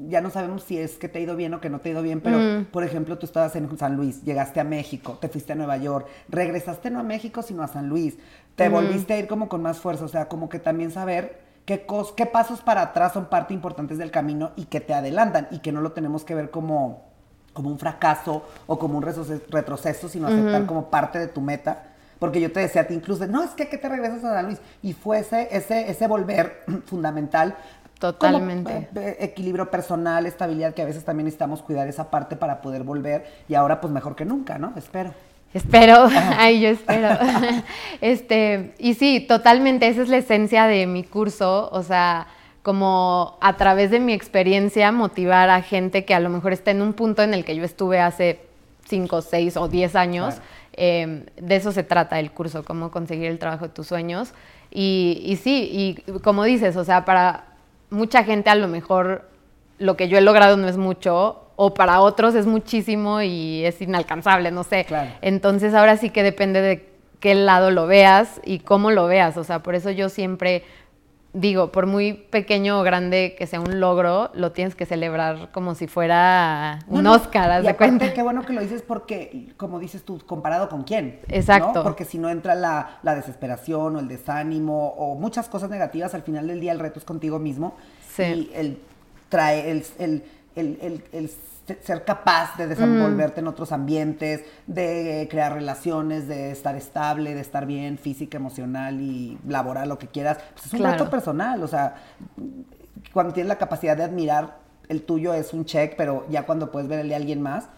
ya 0.09 0.21
no 0.21 0.31
sabemos 0.31 0.63
si 0.63 0.79
es 0.79 0.97
que 0.97 1.09
te 1.09 1.19
ha 1.19 1.23
ido 1.23 1.37
bien 1.37 1.55
o 1.55 1.61
que 1.61 1.71
no 1.71 1.81
te 1.81 1.89
ha 1.89 1.93
ido 1.93 2.03
bien, 2.03 2.21
pero 2.21 2.39
mm. 2.39 2.65
por 2.67 2.85
ejemplo, 2.85 3.19
tú 3.19 3.27
estabas 3.27 3.55
en 3.57 3.79
San 3.79 3.97
Luis, 3.97 4.23
llegaste 4.25 4.61
a 4.61 4.65
México, 4.65 5.19
te 5.21 5.29
fuiste 5.29 5.53
a 5.53 5.57
Nueva 5.57 5.77
York, 5.77 6.07
regresaste 6.29 6.91
no 6.91 7.01
a 7.01 7.03
México, 7.03 7.43
sino 7.43 7.63
a 7.63 7.69
San 7.69 7.89
Luis, 7.89 8.17
te 8.57 8.69
volviste 8.69 9.15
a 9.15 9.19
ir 9.19 9.27
como 9.27 9.49
con 9.49 9.63
más 9.63 9.79
fuerza, 9.79 10.05
o 10.05 10.09
sea, 10.09 10.29
como 10.29 10.49
que 10.49 10.59
también 10.59 10.91
saber 10.91 11.41
qué, 11.65 11.87
qué 12.17 12.27
pasos 12.27 12.61
para 12.61 12.83
atrás 12.83 13.13
son 13.13 13.27
parte 13.27 13.55
importantes 13.55 13.99
del 13.99 14.11
camino 14.11 14.53
y 14.57 14.67
que 14.67 14.81
te 14.81 14.95
adelantan 14.95 15.49
y 15.51 15.61
que 15.61 15.73
no 15.73 15.81
lo 15.81 15.93
tenemos 15.93 16.25
que 16.25 16.35
ver 16.35 16.51
como, 16.51 17.05
como 17.53 17.71
un 17.71 17.79
fracaso 17.79 18.47
o 18.67 18.79
como 18.79 18.99
un 18.99 19.03
retroceso, 19.03 20.09
sino 20.09 20.29
aceptar 20.29 20.67
como 20.67 20.91
parte 20.91 21.19
de 21.19 21.29
tu 21.29 21.41
meta. 21.41 21.89
Porque 22.19 22.41
yo 22.41 22.53
te 22.53 22.61
decía 22.61 22.83
a 22.83 22.85
ti 22.85 22.95
incluso, 22.95 23.27
no, 23.27 23.43
es 23.43 23.51
que, 23.51 23.69
que 23.69 23.79
te 23.79 23.89
regresas 23.89 24.23
a 24.23 24.35
San 24.35 24.47
Luis. 24.47 24.61
Y 24.81 24.93
fue 24.93 25.19
ese, 25.19 25.49
ese, 25.51 25.91
ese 25.91 26.07
volver 26.07 26.63
fundamental 26.87 27.57
Totalmente. 28.03 28.89
Eh, 28.97 29.17
equilibrio 29.21 29.71
personal, 29.71 30.27
estabilidad, 30.27 30.75
que 30.75 30.83
a 30.83 30.85
veces 30.85 31.05
también 31.05 31.27
necesitamos 31.27 31.63
cuidar 31.63 31.87
esa 31.87 32.11
parte 32.11 32.35
para 32.35 32.61
poder 32.61 32.83
volver. 32.83 33.25
Y 33.49 33.55
ahora, 33.55 33.81
pues 33.81 33.93
mejor 33.93 34.17
que 34.17 34.25
nunca, 34.25 34.59
¿no? 34.59 34.73
Espero. 34.77 35.15
Espero, 35.55 36.09
ay, 36.37 36.63
yo 36.63 36.71
espero. 36.71 37.11
este, 38.01 38.75
y 38.81 38.95
sí, 38.95 39.21
totalmente, 39.21 39.87
esa 39.87 40.03
es 40.03 40.09
la 40.09 40.17
esencia 40.17 40.67
de 40.67 40.89
mi 40.89 41.05
curso, 41.05 41.71
o 41.71 41.85
sea, 41.85 42.27
como 42.65 43.39
a 43.41 43.57
través 43.57 43.93
de 43.93 44.01
mi 44.01 44.15
experiencia 44.15 44.91
motivar 44.91 45.49
a 45.49 45.63
gente 45.63 46.05
que 46.05 46.15
a 46.15 46.19
lo 46.19 46.29
mejor 46.29 46.53
está 46.53 46.73
en 46.73 46.83
un 46.83 46.95
punto 46.95 47.23
en 47.23 47.35
el 47.35 47.45
que 47.45 47.55
yo 47.55 47.63
estuve 47.63 48.01
hace 48.01 48.41
5, 48.87 49.23
6 49.23 49.57
o 49.59 49.69
10 49.69 49.95
años 49.95 50.35
em, 50.73 51.27
de 51.37 51.55
eso 51.55 51.71
se 51.71 51.85
trata 51.85 52.19
el 52.19 52.33
curso, 52.33 52.65
cómo 52.65 52.91
conseguir 52.91 53.27
el 53.27 53.39
trabajo 53.39 53.69
de 53.69 53.75
tus 53.75 53.87
sueños. 53.87 54.33
Y, 54.73 55.23
y 55.25 55.37
sí, 55.37 55.69
y 55.71 56.19
como 56.21 56.43
dices, 56.43 56.77
o 56.77 56.85
sea, 56.85 57.05
para 57.05 57.52
mucha 57.93 58.25
gente 58.25 58.51
a 58.51 58.55
lo 58.55 58.67
mejor 58.67 59.29
lo 59.79 59.97
que 59.97 60.09
yo 60.09 60.19
he 60.19 60.23
logrado 60.23 60.57
no 60.57 60.69
es 60.69 60.77
mucho, 60.77 61.43
o 61.57 61.75
para 61.75 62.01
otros 62.01 62.35
es 62.35 62.47
muchísimo 62.47 63.23
y 63.23 63.65
es 63.65 63.81
inalcanzable, 63.81 64.51
no 64.51 64.65
sé. 64.65 64.87
Entonces 65.21 65.75
ahora 65.75 65.97
sí 65.97 66.11
que 66.11 66.23
depende 66.23 66.61
de 66.61 66.89
qué 67.21 67.35
lado 67.35 67.71
lo 67.71 67.87
veas 67.87 68.41
y 68.45 68.61
cómo 68.61 68.91
lo 68.91 69.07
veas. 69.07 69.37
O 69.37 69.45
sea, 69.45 69.61
por 69.61 69.75
eso 69.75 69.91
yo 69.91 70.09
siempre 70.09 70.65
digo, 71.33 71.73
por 71.73 71.87
muy 71.87 72.13
pequeño 72.13 72.81
o 72.81 72.83
grande 72.83 73.35
que 73.39 73.47
sea 73.47 73.61
un 73.61 73.81
logro, 73.81 74.31
lo 74.35 74.53
tienes 74.53 74.75
que 74.75 74.87
celebrar 74.87 75.51
como 75.53 75.75
si 75.75 75.87
fuera 75.87 76.81
un 76.89 77.07
Oscar, 77.07 77.51
haz 77.51 77.65
de 77.65 77.77
cuenta. 77.77 78.13
Qué 78.13 78.23
bueno 78.23 78.45
que 78.45 78.53
lo 78.53 78.61
dices 78.61 78.83
porque, 78.83 79.53
como 79.57 79.79
dices 79.79 80.05
tú, 80.05 80.21
comparado 80.27 80.69
con 80.69 80.85
quién. 80.85 81.21
Exacto. 81.29 81.83
Porque 81.83 82.05
si 82.05 82.19
no 82.19 82.29
entra 82.29 82.55
la, 82.55 83.01
desesperación 83.03 83.97
o 83.97 84.01
el 84.01 84.09
desánimo 84.09 84.89
o 84.89 85.15
muchas 85.15 85.49
cosas 85.49 85.71
negativas, 85.71 86.15
al 86.15 86.23
final 86.23 86.47
del 86.47 86.61
día 86.61 86.73
el 86.73 86.79
reto 86.79 86.99
es 86.99 87.05
contigo 87.05 87.39
mismo. 87.39 87.77
Sí. 88.15 88.23
Y 88.23 88.51
el 88.55 88.79
trae 89.33 89.71
el, 89.71 89.85
el, 89.99 90.25
ser 91.83 92.05
capaz 92.05 92.57
de 92.57 92.67
desenvolverte 92.67 93.41
en 93.41 93.47
otros 93.47 93.73
ambientes, 93.73 94.45
de 94.67 95.27
crear 95.31 95.55
relaciones, 95.55 96.29
de 96.29 96.51
estar 96.51 96.77
estable, 96.77 97.35
de 97.35 97.41
estar 97.41 97.67
bien 97.67 97.99
física, 97.99 98.37
emocional 98.37 99.01
y 99.01 99.39
laboral, 99.47 99.89
lo 99.89 99.99
que 99.99 100.09
quieras, 100.09 100.39
pues 100.55 100.67
es 100.67 100.73
un 100.75 100.85
reto 100.85 101.09
personal. 101.09 101.63
O 101.63 101.69
sea, 101.69 101.95
cuando 103.13 103.33
tienes 103.33 103.49
la 103.49 103.59
capacidad 103.59 103.97
de 103.97 104.05
admirar 104.05 104.59
el 104.89 105.03
tuyo 105.03 105.33
es 105.35 105.53
un 105.55 105.65
check, 105.65 105.95
pero 105.97 106.27
ya 106.29 106.45
cuando 106.45 106.71
puedes 106.71 106.89
ver 106.89 106.99
el 107.01 107.09
de 107.09 107.15
alguien 107.15 107.41
más, 107.41 107.69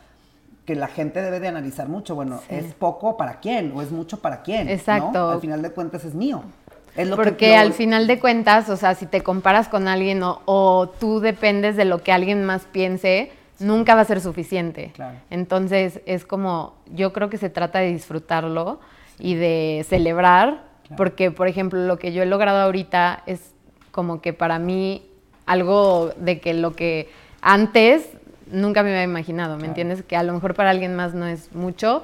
que 0.65 0.75
la 0.75 0.89
gente 0.89 1.21
debe 1.21 1.41
de 1.41 1.49
analizar 1.49 1.89
mucho, 1.89 2.15
bueno, 2.15 2.41
¿es 2.49 2.73
poco 2.75 3.19
para 3.19 3.41
quién 3.41 3.73
o 3.77 3.83
es 3.83 3.93
mucho 3.93 4.21
para 4.21 4.41
quién? 4.43 4.69
Exacto. 4.69 5.31
Al 5.31 5.41
final 5.41 5.61
de 5.61 5.71
cuentas 5.71 6.05
es 6.07 6.15
mío. 6.15 6.43
Porque 7.17 7.57
al 7.57 7.73
final 7.73 8.07
de 8.07 8.19
cuentas, 8.19 8.69
o 8.69 8.77
sea, 8.77 8.95
si 8.95 9.07
te 9.07 9.23
comparas 9.23 9.69
con 9.69 9.89
alguien 9.89 10.21
o, 10.23 10.93
tú 11.01 11.21
dependes 11.21 11.77
de 11.77 11.85
lo 11.85 12.03
que 12.03 12.13
alguien 12.13 12.45
más 12.45 12.67
piense, 12.71 13.33
nunca 13.59 13.95
va 13.95 14.03
a 14.03 14.05
ser 14.05 14.21
suficiente. 14.21 14.93
Entonces 15.31 16.01
es 16.07 16.25
como, 16.25 16.75
yo 16.93 17.13
creo 17.13 17.31
que 17.31 17.39
se 17.39 17.51
trata 17.51 17.81
de 17.81 17.89
disfrutarlo 17.89 18.81
y 19.19 19.35
de 19.35 19.85
celebrar, 19.89 20.63
porque 20.97 21.31
por 21.31 21.49
ejemplo 21.49 21.81
lo 21.81 21.99
que 21.99 22.13
yo 22.13 22.23
he 22.23 22.27
logrado 22.27 22.61
ahorita 22.61 23.23
es 23.27 23.53
como 23.91 24.21
que 24.21 24.33
para 24.33 24.59
mí 24.59 25.03
algo 25.47 26.13
de 26.17 26.41
que 26.41 26.55
lo 26.55 26.75
que 26.75 27.09
antes 27.41 28.09
nunca 28.51 28.83
me 28.83 28.91
había 28.91 29.03
imaginado, 29.03 29.57
¿me 29.57 29.67
entiendes? 29.67 30.03
Que 30.03 30.17
a 30.17 30.23
lo 30.23 30.33
mejor 30.33 30.55
para 30.55 30.71
alguien 30.71 30.95
más 30.95 31.15
no 31.15 31.27
es 31.27 31.53
mucho 31.55 32.03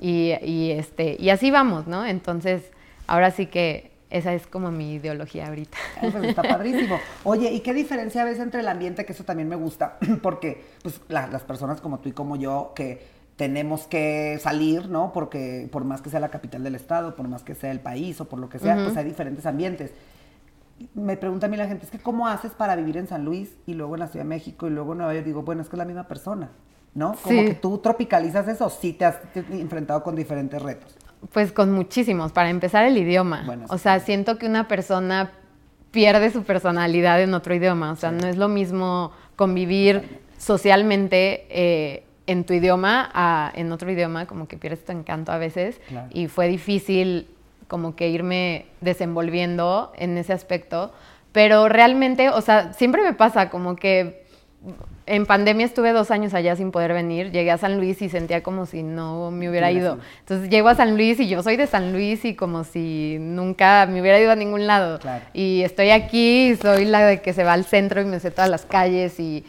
y, 0.00 0.32
y, 0.42 0.70
este, 0.72 1.16
y 1.18 1.30
así 1.30 1.50
vamos, 1.50 1.86
¿no? 1.86 2.06
Entonces, 2.06 2.70
ahora 3.06 3.30
sí 3.30 3.46
que 3.46 3.89
esa 4.10 4.34
es 4.34 4.46
como 4.46 4.70
mi 4.72 4.94
ideología 4.94 5.46
ahorita. 5.46 5.78
Pues 6.00 6.14
está 6.16 6.42
padrísimo. 6.42 6.98
Oye, 7.24 7.52
¿y 7.52 7.60
qué 7.60 7.72
diferencia 7.72 8.24
ves 8.24 8.40
entre 8.40 8.60
el 8.60 8.68
ambiente? 8.68 9.04
Que 9.04 9.12
eso 9.12 9.24
también 9.24 9.48
me 9.48 9.56
gusta, 9.56 9.98
porque 10.22 10.64
pues 10.82 11.00
las 11.08 11.42
personas 11.42 11.80
como 11.80 12.00
tú 12.00 12.08
y 12.08 12.12
como 12.12 12.36
yo, 12.36 12.72
que 12.74 13.20
tenemos 13.36 13.86
que 13.86 14.38
salir, 14.42 14.90
¿no? 14.90 15.12
Porque 15.14 15.66
por 15.72 15.84
más 15.84 16.02
que 16.02 16.10
sea 16.10 16.20
la 16.20 16.28
capital 16.28 16.62
del 16.62 16.74
estado, 16.74 17.16
por 17.16 17.26
más 17.26 17.42
que 17.42 17.54
sea 17.54 17.70
el 17.70 17.80
país 17.80 18.20
o 18.20 18.28
por 18.28 18.38
lo 18.38 18.50
que 18.50 18.58
sea, 18.58 18.74
pues 18.74 18.94
hay 18.98 19.04
diferentes 19.04 19.46
ambientes. 19.46 19.92
Me 20.92 21.16
pregunta 21.16 21.46
a 21.46 21.48
mí 21.48 21.56
la 21.56 21.66
gente, 21.66 21.86
es 21.86 21.90
que 21.90 21.98
¿cómo 21.98 22.28
haces 22.28 22.52
para 22.52 22.76
vivir 22.76 22.98
en 22.98 23.06
San 23.06 23.24
Luis 23.24 23.56
y 23.66 23.72
luego 23.72 23.94
en 23.94 24.00
la 24.00 24.08
Ciudad 24.08 24.24
de 24.24 24.28
México 24.28 24.66
y 24.66 24.70
luego 24.70 24.92
en 24.92 24.98
Nueva 24.98 25.14
York? 25.14 25.24
Digo, 25.24 25.42
bueno, 25.42 25.62
es 25.62 25.68
que 25.68 25.76
es 25.76 25.78
la 25.78 25.86
misma 25.86 26.06
persona, 26.06 26.50
¿no? 26.94 27.14
Como 27.22 27.44
que 27.44 27.54
tú 27.54 27.78
tropicalizas 27.78 28.46
eso, 28.48 28.68
sí 28.68 28.92
te 28.92 29.06
has 29.06 29.16
enfrentado 29.50 30.02
con 30.02 30.16
diferentes 30.16 30.60
retos. 30.60 30.94
Pues 31.32 31.52
con 31.52 31.72
muchísimos. 31.72 32.32
Para 32.32 32.50
empezar, 32.50 32.84
el 32.84 32.96
idioma. 32.96 33.44
o 33.68 33.78
sea, 33.78 34.00
siento 34.00 34.38
que 34.38 34.46
una 34.46 34.68
persona 34.68 35.32
pierde 35.90 36.30
su 36.30 36.44
personalidad 36.44 37.20
en 37.22 37.34
otro 37.34 37.54
idioma. 37.54 37.92
O 37.92 37.96
sea, 37.96 38.10
no 38.10 38.26
es 38.26 38.36
lo 38.36 38.48
mismo 38.48 39.12
convivir 39.36 40.20
socialmente 40.38 41.46
eh, 41.50 42.04
en 42.26 42.44
tu 42.44 42.54
idioma 42.54 43.10
a 43.12 43.52
en 43.54 43.72
otro 43.72 43.90
idioma, 43.90 44.26
como 44.26 44.48
que 44.48 44.56
pierdes 44.56 44.84
tu 44.84 44.92
encanto 44.92 45.32
a 45.32 45.38
veces. 45.38 45.80
Y 46.10 46.28
fue 46.28 46.48
difícil 46.48 47.28
como 47.68 47.94
que 47.94 48.08
irme 48.08 48.66
desenvolviendo 48.80 49.92
en 49.96 50.16
ese 50.18 50.32
aspecto. 50.32 50.92
Pero 51.32 51.68
realmente, 51.68 52.30
o 52.30 52.40
sea, 52.40 52.72
siempre 52.72 53.02
me 53.02 53.12
pasa 53.12 53.50
como 53.50 53.76
que 53.76 54.24
en 55.10 55.26
pandemia 55.26 55.66
estuve 55.66 55.92
dos 55.92 56.12
años 56.12 56.34
allá 56.34 56.54
sin 56.54 56.70
poder 56.70 56.92
venir. 56.92 57.32
Llegué 57.32 57.50
a 57.50 57.58
San 57.58 57.78
Luis 57.78 58.00
y 58.00 58.08
sentía 58.08 58.44
como 58.44 58.64
si 58.64 58.84
no 58.84 59.32
me 59.32 59.50
hubiera 59.50 59.72
ido. 59.72 59.98
Entonces 60.20 60.48
llego 60.48 60.68
a 60.68 60.76
San 60.76 60.96
Luis 60.96 61.18
y 61.18 61.28
yo 61.28 61.42
soy 61.42 61.56
de 61.56 61.66
San 61.66 61.92
Luis 61.92 62.24
y 62.24 62.36
como 62.36 62.62
si 62.62 63.16
nunca 63.18 63.86
me 63.90 64.00
hubiera 64.00 64.20
ido 64.20 64.30
a 64.30 64.36
ningún 64.36 64.68
lado. 64.68 65.00
Y 65.32 65.62
estoy 65.62 65.90
aquí, 65.90 66.54
soy 66.62 66.84
la 66.84 67.04
de 67.04 67.20
que 67.22 67.32
se 67.32 67.42
va 67.42 67.54
al 67.54 67.64
centro 67.64 68.00
y 68.00 68.04
me 68.04 68.20
sé 68.20 68.30
todas 68.30 68.48
las 68.48 68.64
calles 68.64 69.18
y, 69.18 69.44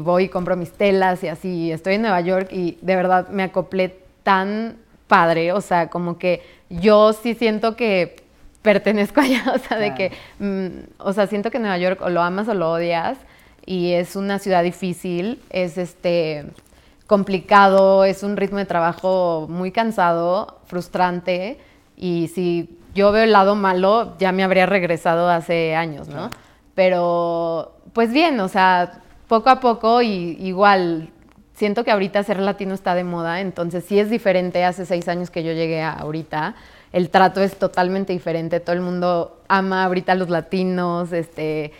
voy 0.00 0.24
y 0.24 0.28
compro 0.28 0.56
mis 0.56 0.72
telas 0.72 1.24
y 1.24 1.28
así. 1.28 1.72
Estoy 1.72 1.94
en 1.94 2.02
Nueva 2.02 2.20
York 2.20 2.48
y 2.52 2.76
de 2.82 2.94
verdad 2.94 3.28
me 3.28 3.44
acoplé 3.44 3.96
tan 4.24 4.76
padre. 5.06 5.52
O 5.52 5.62
sea, 5.62 5.88
como 5.88 6.18
que 6.18 6.42
yo 6.68 7.14
sí 7.14 7.32
siento 7.32 7.76
que 7.76 8.16
pertenezco 8.60 9.20
allá. 9.22 9.54
O 9.54 9.58
sea, 9.58 9.78
de 9.78 9.94
que, 9.94 10.12
mm, 10.38 10.68
o 10.98 11.14
sea, 11.14 11.26
siento 11.26 11.50
que 11.50 11.58
Nueva 11.58 11.78
York 11.78 12.02
o 12.02 12.10
lo 12.10 12.20
amas 12.20 12.46
o 12.48 12.52
lo 12.52 12.72
odias 12.72 13.16
y 13.68 13.92
es 13.92 14.16
una 14.16 14.38
ciudad 14.38 14.62
difícil, 14.62 15.42
es 15.50 15.76
este 15.76 16.46
complicado, 17.06 18.06
es 18.06 18.22
un 18.22 18.38
ritmo 18.38 18.56
de 18.56 18.64
trabajo 18.64 19.46
muy 19.50 19.72
cansado, 19.72 20.60
frustrante 20.64 21.58
y 21.94 22.28
si 22.28 22.78
yo 22.94 23.12
veo 23.12 23.24
el 23.24 23.32
lado 23.32 23.56
malo, 23.56 24.16
ya 24.18 24.32
me 24.32 24.42
habría 24.42 24.64
regresado 24.64 25.28
hace 25.28 25.76
años, 25.76 26.08
¿no? 26.08 26.30
Pero 26.74 27.74
pues 27.92 28.10
bien, 28.10 28.40
o 28.40 28.48
sea, 28.48 29.02
poco 29.28 29.50
a 29.50 29.60
poco 29.60 30.00
y 30.00 30.38
igual 30.40 31.10
siento 31.52 31.84
que 31.84 31.90
ahorita 31.90 32.22
ser 32.22 32.38
latino 32.38 32.72
está 32.72 32.94
de 32.94 33.04
moda, 33.04 33.42
entonces 33.42 33.84
sí 33.84 34.00
es 34.00 34.08
diferente 34.08 34.64
hace 34.64 34.86
seis 34.86 35.08
años 35.08 35.28
que 35.28 35.44
yo 35.44 35.52
llegué 35.52 35.82
a 35.82 35.92
ahorita. 35.92 36.54
El 36.90 37.10
trato 37.10 37.42
es 37.42 37.58
totalmente 37.58 38.14
diferente, 38.14 38.60
todo 38.60 38.74
el 38.74 38.80
mundo 38.80 39.42
ama 39.46 39.84
ahorita 39.84 40.12
a 40.12 40.14
los 40.14 40.30
latinos, 40.30 41.12
este, 41.12 41.72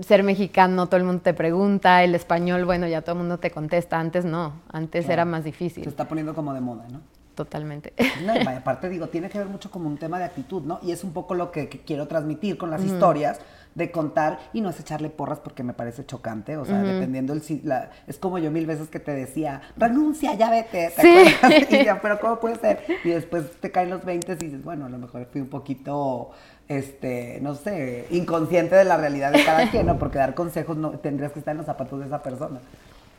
ser 0.00 0.22
mexicano, 0.22 0.86
todo 0.86 0.96
el 0.96 1.04
mundo 1.04 1.22
te 1.22 1.34
pregunta, 1.34 2.02
el 2.02 2.14
español, 2.14 2.64
bueno, 2.64 2.86
ya 2.88 3.02
todo 3.02 3.12
el 3.12 3.18
mundo 3.18 3.38
te 3.38 3.50
contesta, 3.50 3.98
antes 3.98 4.24
no, 4.24 4.54
antes 4.72 5.08
era 5.08 5.24
más 5.24 5.44
difícil. 5.44 5.84
Se 5.84 5.90
está 5.90 6.08
poniendo 6.08 6.34
como 6.34 6.52
de 6.52 6.60
moda, 6.60 6.86
¿no? 6.90 7.00
Totalmente. 7.34 7.92
No, 8.24 8.34
y 8.34 8.38
aparte 8.56 8.88
digo, 8.88 9.06
tiene 9.06 9.30
que 9.30 9.38
ver 9.38 9.46
mucho 9.46 9.70
como 9.70 9.88
un 9.88 9.96
tema 9.96 10.18
de 10.18 10.24
actitud, 10.24 10.62
¿no? 10.62 10.80
Y 10.82 10.90
es 10.90 11.04
un 11.04 11.12
poco 11.12 11.34
lo 11.34 11.52
que, 11.52 11.68
quiero 11.68 12.08
transmitir 12.08 12.58
con 12.58 12.70
las 12.70 12.84
historias, 12.84 13.40
de 13.74 13.90
contar, 13.90 14.38
y 14.52 14.60
no 14.60 14.70
es 14.70 14.80
echarle 14.80 15.10
porras 15.10 15.38
porque 15.38 15.62
me 15.62 15.72
parece 15.72 16.04
chocante, 16.04 16.56
o 16.56 16.64
sea, 16.64 16.82
dependiendo 16.82 17.32
el... 17.32 17.42
La, 17.64 17.90
es 18.06 18.18
como 18.18 18.38
yo 18.38 18.50
mil 18.50 18.66
veces 18.66 18.88
que 18.88 19.00
te 19.00 19.12
decía, 19.12 19.60
renuncia, 19.76 20.34
ya 20.34 20.50
vete, 20.50 20.92
¿te 20.94 21.02
sí. 21.02 21.34
acuerdas? 21.34 21.70
Y 21.70 21.84
ya, 21.84 22.00
pero 22.00 22.18
¿cómo 22.20 22.40
puede 22.40 22.56
ser? 22.56 22.82
Y 23.04 23.10
después 23.10 23.44
te 23.60 23.70
caen 23.70 23.90
los 23.90 24.04
20 24.04 24.32
y 24.32 24.36
dices, 24.36 24.64
bueno, 24.64 24.86
a 24.86 24.88
lo 24.88 24.98
mejor 24.98 25.26
fui 25.30 25.40
un 25.40 25.48
poquito 25.48 26.30
este, 26.68 27.38
no 27.40 27.54
sé, 27.54 28.06
inconsciente 28.10 28.76
de 28.76 28.84
la 28.84 28.96
realidad 28.96 29.32
de 29.32 29.44
cada 29.44 29.70
quien, 29.70 29.86
¿no? 29.86 29.98
Porque 29.98 30.18
dar 30.18 30.34
consejos 30.34 30.76
no 30.76 30.90
tendrías 30.90 31.32
que 31.32 31.38
estar 31.38 31.52
en 31.52 31.58
los 31.58 31.66
zapatos 31.66 31.98
de 32.00 32.06
esa 32.06 32.22
persona. 32.22 32.60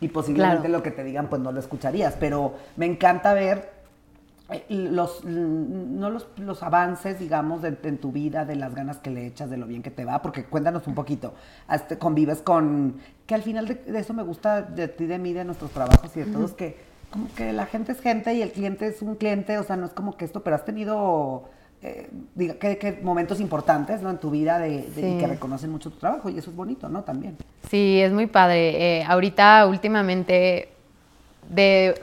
Y 0.01 0.07
posiblemente 0.09 0.69
lo 0.69 0.81
que 0.81 0.91
te 0.91 1.03
digan, 1.03 1.27
pues 1.27 1.41
no 1.41 1.51
lo 1.51 1.59
escucharías. 1.59 2.15
Pero 2.19 2.53
me 2.77 2.85
encanta 2.85 3.33
ver 3.33 3.78
los, 4.69 5.23
no 5.25 6.09
los, 6.09 6.27
los 6.37 6.63
avances, 6.63 7.19
digamos, 7.19 7.61
de, 7.61 7.77
en 7.83 7.97
tu 7.97 8.11
vida, 8.11 8.45
de 8.45 8.55
las 8.55 8.73
ganas 8.73 8.97
que 8.97 9.11
le 9.11 9.27
echas, 9.27 9.49
de 9.49 9.57
lo 9.57 9.67
bien 9.67 9.83
que 9.83 9.91
te 9.91 10.05
va, 10.05 10.21
porque 10.21 10.45
cuéntanos 10.45 10.87
un 10.87 10.95
poquito, 10.95 11.33
este, 11.71 11.97
convives 11.97 12.41
con, 12.41 12.97
que 13.25 13.35
al 13.35 13.43
final 13.43 13.67
de, 13.67 13.81
eso 13.99 14.13
me 14.13 14.23
gusta 14.23 14.61
de 14.61 14.87
ti, 14.87 15.05
de 15.05 15.19
mí, 15.19 15.33
de 15.33 15.45
nuestros 15.45 15.71
trabajos 15.71 16.15
y 16.15 16.21
de 16.21 16.31
todos, 16.31 16.53
que 16.53 16.77
como 17.11 17.27
que 17.33 17.53
la 17.53 17.65
gente 17.65 17.91
es 17.91 18.01
gente 18.01 18.33
y 18.33 18.41
el 18.41 18.51
cliente 18.51 18.87
es 18.87 19.01
un 19.01 19.15
cliente, 19.15 19.57
o 19.57 19.63
sea, 19.63 19.75
no 19.75 19.85
es 19.85 19.93
como 19.93 20.17
que 20.17 20.25
esto, 20.25 20.43
pero 20.43 20.55
has 20.55 20.65
tenido 20.65 21.49
eh, 21.81 22.09
diga, 22.35 22.55
que, 22.55 22.99
momentos 23.03 23.39
importantes 23.39 24.01
¿no? 24.01 24.09
en 24.09 24.17
tu 24.17 24.29
vida 24.29 24.59
de, 24.59 24.85
que 24.95 25.25
reconocen 25.25 25.69
mucho 25.69 25.89
tu 25.89 25.97
trabajo 25.97 26.29
y 26.29 26.37
eso 26.37 26.49
es 26.49 26.55
bonito, 26.55 26.89
¿no? 26.89 27.03
También. 27.03 27.37
Sí, 27.69 28.01
es 28.01 28.11
muy 28.11 28.27
padre. 28.27 28.99
Eh, 28.99 29.03
ahorita, 29.07 29.65
últimamente, 29.65 30.69
de 31.49 31.95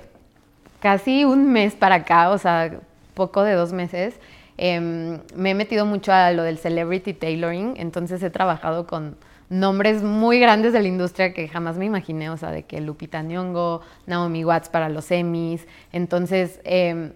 casi 0.87 1.25
un 1.25 1.50
mes 1.50 1.75
para 1.75 1.97
acá, 1.97 2.31
o 2.31 2.38
sea, 2.38 2.78
poco 3.14 3.43
de 3.43 3.55
dos 3.55 3.73
meses, 3.73 4.21
em, 4.57 5.19
me 5.35 5.50
he 5.50 5.55
metido 5.55 5.85
mucho 5.85 6.12
a 6.12 6.31
lo 6.31 6.45
del 6.45 6.59
celebrity 6.59 7.12
tailoring, 7.12 7.75
entonces 7.76 8.23
he 8.23 8.31
trabajado 8.31 8.87
con 8.87 9.16
nombres 9.50 10.05
muy 10.05 10.38
grandes 10.38 10.73
de 10.73 10.81
la 10.83 10.87
industria 10.87 11.35
que 11.35 11.49
jamás 11.49 11.76
me 11.76 11.87
imaginé, 11.87 12.31
o 12.31 12.37
sea, 12.37 12.52
de 12.52 12.62
que 12.62 12.81
Lupita 12.81 13.21
Nyong'o, 13.21 13.81
Naomi 14.07 14.45
Watts 14.45 14.69
para 14.69 14.88
los 14.88 15.11
Emmys, 15.11 15.66
entonces, 15.93 16.61
em, 16.62 17.11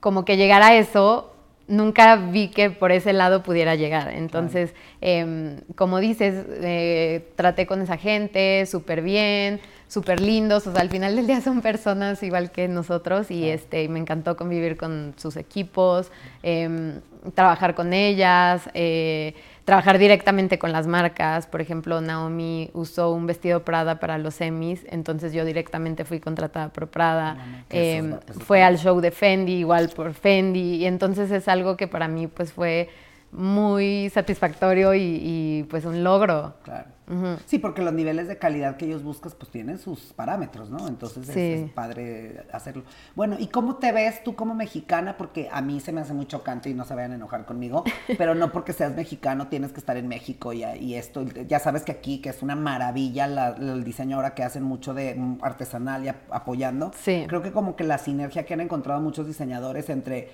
como 0.00 0.26
que 0.26 0.36
llegar 0.36 0.60
a 0.60 0.76
eso 0.76 1.32
nunca 1.66 2.16
vi 2.16 2.48
que 2.48 2.68
por 2.68 2.92
ese 2.92 3.14
lado 3.14 3.42
pudiera 3.42 3.74
llegar. 3.74 4.12
Entonces, 4.14 4.74
em, 5.00 5.60
como 5.76 5.98
dices, 5.98 6.44
eh, 6.62 7.30
traté 7.36 7.66
con 7.66 7.80
esa 7.80 7.96
gente 7.96 8.66
súper 8.66 9.00
bien, 9.00 9.60
súper 9.88 10.20
lindos, 10.20 10.66
o 10.66 10.72
sea, 10.72 10.82
al 10.82 10.90
final 10.90 11.16
del 11.16 11.26
día 11.26 11.40
son 11.40 11.62
personas 11.62 12.22
igual 12.22 12.50
que 12.50 12.68
nosotros 12.68 13.30
y 13.30 13.48
este, 13.48 13.88
me 13.88 13.98
encantó 13.98 14.36
convivir 14.36 14.76
con 14.76 15.14
sus 15.16 15.36
equipos, 15.36 16.12
em, 16.42 17.00
trabajar 17.34 17.74
con 17.74 17.92
ellas, 17.94 18.68
eh, 18.74 19.34
trabajar 19.64 19.98
directamente 19.98 20.58
con 20.58 20.72
las 20.72 20.86
marcas. 20.86 21.46
Por 21.46 21.60
ejemplo, 21.60 22.00
Naomi 22.00 22.70
usó 22.74 23.12
un 23.12 23.26
vestido 23.26 23.64
Prada 23.64 23.98
para 23.98 24.18
los 24.18 24.40
Emmys, 24.40 24.86
entonces 24.90 25.32
yo 25.32 25.44
directamente 25.44 26.04
fui 26.04 26.20
contratada 26.20 26.68
por 26.68 26.88
Prada. 26.88 27.36
Em, 27.70 28.18
fue 28.46 28.62
al 28.62 28.78
show 28.78 29.00
de 29.00 29.10
Fendi, 29.10 29.54
igual 29.54 29.88
por 29.88 30.12
Fendi, 30.12 30.76
y 30.76 30.86
entonces 30.86 31.30
es 31.30 31.48
algo 31.48 31.76
que 31.76 31.88
para 31.88 32.08
mí 32.08 32.26
pues 32.26 32.52
fue 32.52 32.88
muy 33.30 34.10
satisfactorio 34.10 34.94
y, 34.94 35.66
pues 35.70 35.84
un 35.84 36.02
logro. 36.02 36.54
Claro. 36.62 36.98
Sí, 37.46 37.58
porque 37.58 37.80
los 37.80 37.94
niveles 37.94 38.28
de 38.28 38.36
calidad 38.36 38.76
que 38.76 38.84
ellos 38.84 39.02
buscan 39.02 39.32
pues 39.38 39.50
tienen 39.50 39.78
sus 39.78 40.12
parámetros, 40.12 40.68
¿no? 40.68 40.88
Entonces 40.88 41.26
es, 41.34 41.70
padre 41.70 42.44
hacerlo. 42.52 42.84
Bueno, 43.14 43.36
¿y 43.38 43.46
cómo 43.46 43.76
te 43.76 43.92
ves 43.92 44.22
tú 44.22 44.34
como 44.34 44.54
mexicana? 44.54 45.16
Porque 45.16 45.48
a 45.50 45.62
mí 45.62 45.80
se 45.80 45.90
me 45.90 46.02
hace 46.02 46.12
muy 46.12 46.26
chocante 46.26 46.68
y 46.68 46.74
no 46.74 46.84
se 46.84 46.94
vayan 46.94 47.12
a 47.12 47.14
enojar 47.14 47.46
conmigo, 47.46 47.82
pero 48.18 48.34
no 48.34 48.52
porque 48.52 48.74
seas 48.74 48.94
mexicano 48.94 49.48
tienes 49.48 49.72
que 49.72 49.80
estar 49.80 49.96
en 49.96 50.06
México 50.06 50.52
y, 50.52 50.64
y 50.64 50.96
esto, 50.96 51.22
ya 51.22 51.58
sabes 51.58 51.82
que 51.82 51.92
aquí, 51.92 52.20
que 52.20 52.28
es 52.28 52.42
una 52.42 52.56
maravilla 52.56 53.54
el 53.58 53.84
diseño 53.84 54.16
ahora 54.16 54.34
que 54.34 54.42
hacen 54.42 54.62
mucho 54.62 54.92
de 54.92 55.18
artesanal 55.40 56.04
y 56.04 56.08
apoyando. 56.08 56.92
Sí. 56.94 57.24
Creo 57.26 57.40
que 57.40 57.52
como 57.52 57.74
que 57.74 57.84
la 57.84 57.96
sinergia 57.96 58.44
que 58.44 58.52
han 58.52 58.60
encontrado 58.60 59.00
muchos 59.00 59.26
diseñadores 59.26 59.88
entre 59.88 60.28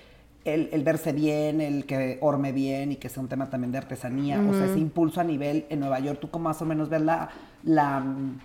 el, 0.45 0.83
verse 0.83 1.11
bien, 1.11 1.59
el 1.59 1.85
que 1.85 2.19
orme 2.21 2.51
bien 2.51 2.91
y 2.91 2.95
que 2.97 3.09
sea 3.09 3.21
un 3.21 3.27
tema 3.27 3.49
también 3.49 3.71
de 3.71 3.79
artesanía, 3.79 4.39
o 4.39 4.53
sea, 4.53 4.65
ese 4.65 4.79
impulso 4.79 5.19
a 5.19 5.23
nivel 5.23 5.65
en 5.69 5.79
Nueva 5.79 5.99
York, 5.99 6.19
¿tú 6.21 6.29
cómo 6.29 6.45
más 6.45 6.61
o 6.61 6.65
menos 6.65 6.87
ves 6.87 7.01
la, 7.01 7.29
la 7.63 7.99
mm, 7.99 8.39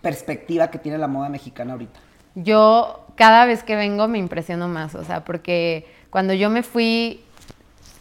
perspectiva 0.00 0.68
que 0.68 0.78
tiene 0.78 0.96
la 0.96 1.06
moda 1.06 1.28
mexicana 1.28 1.72
ahorita? 1.72 2.00
Yo 2.34 3.06
cada 3.14 3.44
vez 3.44 3.62
que 3.62 3.76
vengo 3.76 4.08
me 4.08 4.18
impresiono 4.18 4.68
más, 4.68 4.94
o 4.94 5.04
sea, 5.04 5.24
porque 5.24 5.86
cuando 6.10 6.32
yo 6.32 6.48
me 6.48 6.62
fui 6.62 7.20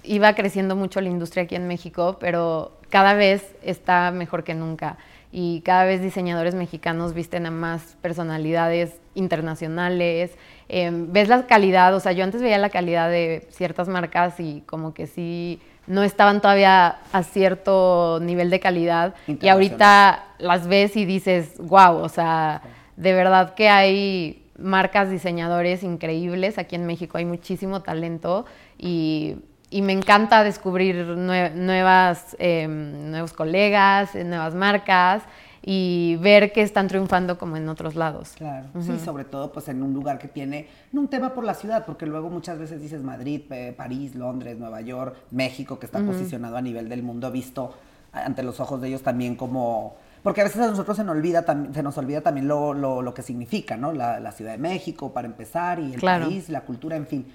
iba 0.03 0.33
creciendo 0.35 0.75
mucho 0.75 1.01
la 1.01 1.09
industria 1.09 1.43
aquí 1.43 1.55
en 1.55 1.67
México, 1.67 2.17
pero 2.19 2.77
cada 2.89 3.13
vez 3.13 3.55
está 3.61 4.11
mejor 4.11 4.43
que 4.43 4.53
nunca 4.53 4.97
y 5.31 5.61
cada 5.61 5.83
vez 5.83 6.01
diseñadores 6.01 6.55
mexicanos 6.55 7.13
visten 7.13 7.45
a 7.45 7.51
más 7.51 7.97
personalidades 8.01 8.93
internacionales. 9.15 10.31
Em, 10.69 11.11
ves 11.11 11.27
la 11.27 11.45
calidad, 11.45 11.93
o 11.95 11.99
sea, 11.99 12.11
yo 12.11 12.23
antes 12.23 12.41
veía 12.41 12.57
la 12.57 12.69
calidad 12.69 13.09
de 13.09 13.47
ciertas 13.49 13.87
marcas 13.87 14.39
y 14.39 14.61
como 14.65 14.93
que 14.93 15.07
sí 15.07 15.59
no 15.85 16.03
estaban 16.03 16.41
todavía 16.41 16.99
a 17.11 17.23
cierto 17.23 18.19
nivel 18.21 18.49
de 18.49 18.59
calidad 18.59 19.15
y 19.27 19.49
ahorita 19.49 20.23
las 20.39 20.67
ves 20.67 20.95
y 20.95 21.05
dices, 21.05 21.55
wow, 21.57 21.97
o 21.97 22.09
sea, 22.09 22.61
de 22.95 23.13
verdad 23.13 23.53
que 23.53 23.67
hay 23.69 24.45
marcas, 24.57 25.09
diseñadores 25.09 25.83
increíbles 25.83 26.57
aquí 26.57 26.75
en 26.75 26.85
México, 26.85 27.17
hay 27.17 27.25
muchísimo 27.25 27.81
talento 27.81 28.45
y 28.77 29.35
y 29.73 29.81
me 29.81 29.91
encanta 29.91 30.43
descubrir 30.43 31.03
nuevas, 31.03 32.35
em, 32.37 33.09
nuevos 33.09 33.33
colegas, 33.33 34.13
nuevas 34.13 34.53
marcas 34.53 35.23
y 35.65 36.17
ver 36.17 36.51
que 36.51 36.61
están 36.61 36.89
triunfando 36.89 37.37
como 37.37 37.55
en 37.55 37.69
otros 37.69 37.95
lados. 37.95 38.33
Claro, 38.35 38.67
sí, 38.81 38.99
sobre 38.99 39.23
todo 39.23 39.53
pues 39.53 39.69
en 39.69 39.81
un 39.81 39.93
lugar 39.93 40.19
que 40.19 40.27
tiene, 40.27 40.67
no 40.91 41.01
un 41.01 41.07
tema 41.07 41.33
por 41.33 41.45
la 41.45 41.53
ciudad, 41.53 41.85
porque 41.85 42.05
luego 42.05 42.29
muchas 42.29 42.59
veces 42.59 42.81
dices 42.81 43.01
Madrid, 43.01 43.41
París, 43.77 44.13
Londres, 44.13 44.57
Nueva 44.59 44.81
York, 44.81 45.15
México, 45.31 45.79
que 45.79 45.85
está 45.85 45.99
posicionado 46.03 46.57
a 46.57 46.61
nivel 46.61 46.89
del 46.89 47.01
mundo, 47.01 47.31
visto 47.31 47.73
ante 48.11 48.43
los 48.43 48.59
ojos 48.59 48.81
de 48.81 48.89
ellos 48.89 49.01
también 49.01 49.35
como... 49.35 49.95
Porque 50.21 50.41
a 50.41 50.43
veces 50.45 50.61
a 50.61 50.67
nosotros 50.67 50.95
se 50.95 51.03
nos 51.03 51.15
olvida, 51.15 51.45
se 51.73 51.83
nos 51.83 51.97
olvida 51.97 52.21
también 52.21 52.47
lo, 52.47 52.73
lo, 52.73 53.13
que 53.13 53.21
significa, 53.21 53.75
¿no? 53.75 53.91
La, 53.91 54.31
Ciudad 54.31 54.51
de 54.51 54.57
México, 54.57 55.11
para 55.11 55.27
empezar, 55.27 55.79
y 55.79 55.93
el 55.93 56.01
país, 56.01 56.47
la 56.47 56.61
cultura, 56.61 56.95
en 56.95 57.07
fin. 57.07 57.25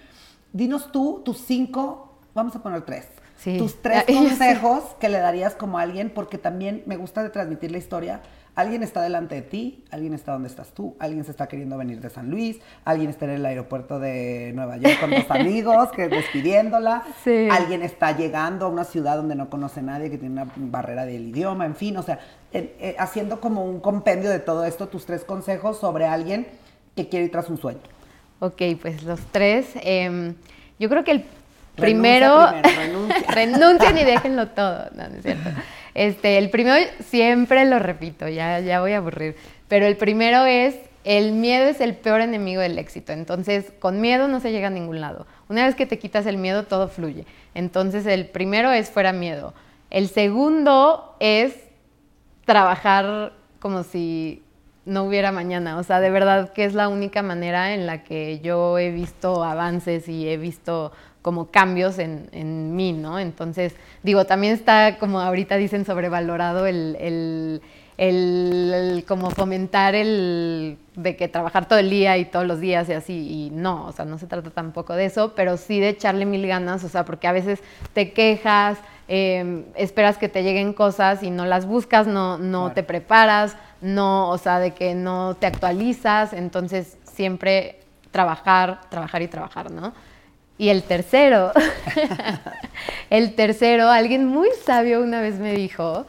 Dinos 0.53 0.91
tú 0.91 1.21
tus 1.25 1.39
cinco 1.39 2.09
vamos 2.35 2.55
a 2.57 2.63
poner 2.63 2.83
tres. 2.83 3.07
Tus 3.45 3.81
tres 3.81 4.05
consejos 4.07 4.83
que 4.99 5.09
le 5.09 5.19
darías 5.19 5.55
como 5.55 5.79
a 5.79 5.83
alguien, 5.83 6.11
porque 6.11 6.39
también 6.39 6.83
me 6.87 6.97
gusta 6.97 7.23
de 7.23 7.31
transmitir 7.31 7.71
la 7.71 7.79
historia. 7.79 8.21
Alguien 8.57 8.83
está 8.83 9.03
delante 9.03 9.37
de 9.37 9.43
ti, 9.43 9.85
alguien 9.93 10.15
está 10.15 10.33
donde 10.33 10.49
estás 10.49 10.73
tú, 10.73 10.97
alguien 10.99 11.25
se 11.25 11.31
está 11.31 11.47
queriendo 11.47 11.79
venir 11.79 12.01
de 12.01 12.11
San 12.11 12.29
Luis, 12.29 12.59
alguien 12.85 13.09
está 13.09 13.27
en 13.27 13.31
el 13.33 13.47
aeropuerto 13.47 14.01
de 14.01 14.51
Nueva 14.53 14.79
York 14.79 14.99
con 14.99 15.11
dos 15.11 15.27
amigos, 15.31 15.91
que 15.93 16.09
despidiéndola, 16.09 17.05
alguien 17.53 17.83
está 17.83 18.17
llegando 18.17 18.67
a 18.67 18.69
una 18.69 18.83
ciudad 18.83 19.17
donde 19.17 19.37
no 19.37 19.49
conoce 19.49 19.79
a 19.79 19.85
nadie, 19.85 20.11
que 20.11 20.19
tiene 20.19 20.43
una 20.43 20.53
barrera 20.57 21.07
del 21.07 21.29
idioma, 21.29 21.67
en 21.67 21.77
fin, 21.77 21.97
o 21.99 22.03
sea, 22.03 22.19
eh, 22.53 22.97
haciendo 22.99 23.41
como 23.41 23.65
un 23.65 23.79
compendio 23.79 24.29
de 24.29 24.41
todo 24.41 24.65
esto, 24.65 24.89
tus 24.89 25.07
tres 25.07 25.23
consejos 25.23 25.79
sobre 25.79 26.07
alguien 26.07 26.49
que 26.97 27.09
quiere 27.09 27.27
ir 27.27 27.31
tras 27.31 27.49
un 27.49 27.59
sueño. 27.59 27.79
Ok, 28.41 28.63
pues 28.83 29.05
los 29.05 29.21
tres. 29.31 29.69
Em, 29.83 30.35
yo 30.81 30.89
creo 30.89 31.05
que 31.05 31.13
el 31.13 31.25
Primero, 31.79 32.49
renuncien 33.29 33.99
y 33.99 34.05
déjenlo 34.05 34.49
todo. 34.49 34.87
No, 34.95 35.09
no 35.09 35.17
es 35.17 35.23
cierto. 35.23 35.51
Este, 35.95 36.39
el 36.39 36.51
primero, 36.51 36.77
siempre 37.09 37.65
lo 37.65 37.79
repito, 37.79 38.29
ya, 38.29 38.61
ya 38.61 38.81
voy 38.81 38.93
a 38.93 38.99
aburrir. 38.99 39.37
Pero 39.69 39.87
el 39.87 39.97
primero 39.97 40.45
es, 40.45 40.77
el 41.05 41.33
miedo 41.33 41.69
es 41.69 41.81
el 41.81 41.95
peor 41.95 42.21
enemigo 42.21 42.61
del 42.61 42.79
éxito. 42.79 43.13
Entonces, 43.13 43.73
con 43.79 44.01
miedo 44.01 44.29
no 44.29 44.41
se 44.41 44.53
llega 44.53 44.69
a 44.69 44.71
ningún 44.71 45.01
lado. 45.01 45.27
Una 45.49 45.67
vez 45.67 45.75
que 45.75 45.87
te 45.87 45.99
quitas 45.99 46.27
el 46.27 46.37
miedo, 46.37 46.65
todo 46.65 46.89
fluye. 46.89 47.25
Entonces, 47.55 48.07
el 48.07 48.27
primero 48.27 48.71
es 48.71 48.91
fuera 48.91 49.13
miedo. 49.13 49.55
El 49.91 50.09
segundo 50.09 51.17
es 51.19 51.55
trabajar 52.45 53.33
como 53.59 53.83
si 53.83 54.43
no 54.85 55.05
hubiera 55.05 55.33
mañana. 55.33 55.79
O 55.79 55.83
sea, 55.83 56.01
de 56.01 56.11
verdad 56.11 56.53
que 56.53 56.65
es 56.65 56.75
la 56.75 56.89
única 56.89 57.23
manera 57.23 57.75
en 57.75 57.87
la 57.87 58.05
que 58.05 58.41
yo 58.41 58.79
he 58.79 58.91
visto 58.91 59.45
avances 59.45 60.09
y 60.09 60.29
he 60.29 60.37
visto 60.37 60.93
como 61.29 61.51
cambios 61.51 61.99
en, 61.99 62.31
en 62.33 62.75
mí, 62.75 62.95
¿no? 62.95 63.19
Entonces, 63.19 63.75
digo, 64.03 64.25
también 64.25 64.55
está, 64.55 64.97
como 64.97 65.21
ahorita 65.21 65.59
dicen, 65.59 65.85
sobrevalorado 65.85 66.65
el, 66.65 66.97
el, 66.99 67.61
el, 67.99 69.05
como 69.07 69.29
fomentar 69.29 69.95
el 69.95 70.79
de 70.95 71.17
que 71.17 71.29
trabajar 71.29 71.69
todo 71.69 71.79
el 71.81 71.91
día 71.91 72.17
y 72.17 72.25
todos 72.25 72.47
los 72.47 72.61
días 72.61 72.89
y 72.89 72.95
así, 72.95 73.13
y 73.13 73.51
no, 73.51 73.85
o 73.85 73.93
sea, 73.93 74.07
no 74.07 74.17
se 74.17 74.27
trata 74.27 74.49
tampoco 74.49 74.95
de 74.95 75.05
eso, 75.05 75.35
pero 75.37 75.59
sí 75.59 75.81
de 75.81 75.91
echarle 75.91 76.25
mil 76.25 76.47
ganas, 76.47 76.83
o 76.83 76.89
sea, 76.89 77.05
porque 77.05 77.27
a 77.27 77.33
veces 77.33 77.61
te 77.93 78.15
quejas, 78.15 78.79
em, 79.07 79.65
esperas 79.75 80.17
que 80.17 80.31
te 80.31 80.43
lleguen 80.43 80.73
cosas 80.73 81.23
y 81.23 81.31
no 81.31 81.45
las 81.45 81.67
buscas, 81.67 82.07
no, 82.07 82.39
no 82.39 82.73
te 82.73 82.83
preparas, 82.83 83.55
no, 83.83 84.31
o 84.31 84.39
sea, 84.39 84.61
de 84.61 84.71
que 84.71 84.95
no 84.95 85.37
te 85.39 85.47
actualizas, 85.47 86.33
entonces 86.33 86.97
siempre 87.05 87.81
trabajar, 88.13 88.81
trabajar 88.89 89.21
y 89.21 89.29
trabajar, 89.29 89.71
¿no? 89.71 89.93
Y 90.59 90.71
el 90.71 90.83
tercero, 90.83 91.53
el 93.11 93.35
tercero, 93.37 93.89
alguien 93.89 94.27
muy 94.27 94.49
sabio 94.65 95.01
una 95.01 95.21
vez 95.21 95.39
me 95.39 95.55
dijo 95.55 96.05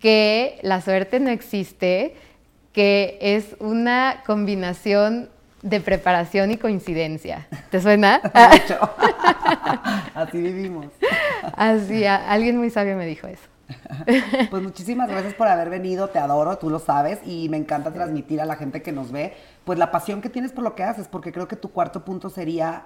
que 0.00 0.58
la 0.62 0.80
suerte 0.80 1.20
no 1.20 1.30
existe, 1.30 2.16
que 2.72 3.16
es 3.20 3.54
una 3.60 4.24
combinación 4.26 5.30
de 5.62 5.80
preparación 5.80 6.50
y 6.50 6.56
coincidencia. 6.56 7.46
¿Te 7.70 7.80
suena? 7.80 8.20
Así 10.14 10.38
vivimos. 10.38 10.86
Así, 11.56 12.04
alguien 12.04 12.56
muy 12.56 12.70
sabio 12.70 12.96
me 12.96 13.06
dijo 13.06 13.28
eso. 13.28 13.42
Pues 14.50 14.62
muchísimas 14.62 15.08
gracias 15.08 15.34
por 15.34 15.48
haber 15.48 15.70
venido, 15.70 16.08
te 16.08 16.18
adoro, 16.18 16.58
tú 16.58 16.70
lo 16.70 16.78
sabes, 16.78 17.18
y 17.24 17.48
me 17.48 17.56
encanta 17.56 17.92
transmitir 17.92 18.40
a 18.40 18.46
la 18.46 18.56
gente 18.56 18.82
que 18.82 18.92
nos 18.92 19.10
ve, 19.10 19.34
pues 19.64 19.78
la 19.78 19.90
pasión 19.90 20.20
que 20.20 20.28
tienes 20.28 20.52
por 20.52 20.62
lo 20.62 20.74
que 20.74 20.84
haces, 20.84 21.08
porque 21.08 21.32
creo 21.32 21.48
que 21.48 21.56
tu 21.56 21.70
cuarto 21.70 22.04
punto 22.04 22.30
sería 22.30 22.84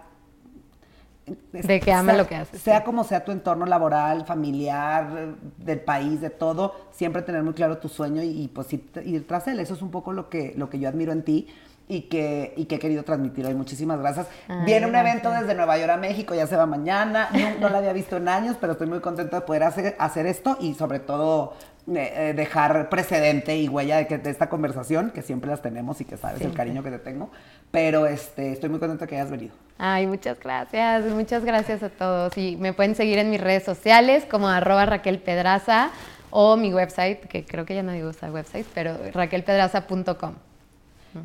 de 1.53 1.81
que 1.81 1.93
ama 1.93 2.13
lo 2.15 2.27
que 2.27 2.37
haces. 2.37 2.61
Sea 2.61 2.85
como 2.85 3.05
sea 3.05 3.25
tu 3.25 3.33
entorno 3.33 3.67
laboral, 3.67 4.25
familiar, 4.27 5.35
del 5.59 5.81
país, 5.81 6.21
de 6.21 6.31
todo, 6.31 6.75
siempre 6.91 7.23
tener 7.23 7.43
muy 7.43 7.55
claro 7.55 7.79
tu 7.79 7.89
sueño 7.89 8.23
y, 8.23 8.49
pues 8.49 8.73
ir, 8.73 9.27
tras 9.27 9.47
él. 9.49 9.61
Eso 9.61 9.75
es 9.75 9.83
un 9.83 9.91
poco 9.91 10.13
lo 10.13 10.29
que, 10.29 10.55
lo 10.57 10.71
que 10.71 10.79
yo 10.79 10.89
admiro 10.89 11.13
en 11.13 11.23
ti 11.23 11.49
y 11.89 12.03
que, 12.03 12.55
y 12.57 12.67
que 12.67 12.77
he 12.77 12.79
querido 12.79 13.03
transmitir 13.03 13.45
hoy. 13.47 13.55
Muchísimas 13.55 13.99
gracias. 13.99 14.29
Viene 14.65 14.87
un 14.87 14.95
evento 14.95 15.31
desde 15.31 15.55
Nueva 15.55 15.77
York 15.77 15.91
a 15.91 15.97
México, 15.97 16.35
ya 16.35 16.47
se 16.47 16.57
va 16.57 16.67
mañana. 16.67 17.29
No, 17.61 17.69
lo 17.69 17.77
había 17.77 17.93
visto 17.93 18.17
en 18.17 18.29
años, 18.29 18.57
pero 18.61 18.73
estoy 18.73 18.87
muy 18.87 19.01
contento 19.01 19.37
de 19.37 19.43
poder 19.43 19.65
hacer, 19.65 19.97
hacer 19.99 20.27
esto 20.27 20.57
y 20.61 20.75
sobre 20.75 21.01
todo 21.01 21.55
eh, 21.97 22.33
dejar 22.37 22.89
precedente 22.89 23.57
y 23.57 23.69
huella 23.69 23.97
de, 23.97 24.07
que, 24.07 24.19
de 24.19 24.31
esta 24.31 24.49
conversación, 24.49 25.11
que 25.11 25.23
siempre 25.23 25.51
las 25.51 25.61
tenemos 25.61 26.01
y 26.01 26.05
que 26.05 26.17
sabes 26.17 26.41
el 26.43 26.53
cariño 26.53 26.83
que 26.83 26.91
te 26.91 26.99
tengo. 26.99 27.31
Pero 27.71 28.07
este, 28.07 28.53
estoy 28.53 28.69
muy 28.69 28.79
contenta 28.79 29.07
que 29.07 29.17
hayas 29.17 29.31
venido. 29.31 29.53
Ay, 29.79 30.07
muchas 30.07 30.39
gracias, 30.39 31.05
muchas 31.07 31.45
gracias 31.45 31.83
a 31.83 31.89
todos. 31.89 32.37
Y 32.39 32.57
me 32.57 32.73
pueden 32.73 32.95
seguir 32.95 33.19
en 33.19 33.31
mis 33.31 33.41
redes 33.41 33.65
sociales 33.65 34.25
como 34.31 34.49
arroba 34.49 34.87
Raquel 34.87 35.19
Pedraza 35.19 35.91
o 36.31 36.57
mi 36.57 36.73
website, 36.73 37.27
que 37.27 37.45
creo 37.45 37.65
que 37.65 37.75
ya 37.75 37.83
no 37.83 37.93
digo 37.93 38.11
usar 38.11 38.31
website, 38.31 38.67
pero 38.75 38.97
raquelpedraza.com. 39.13 40.35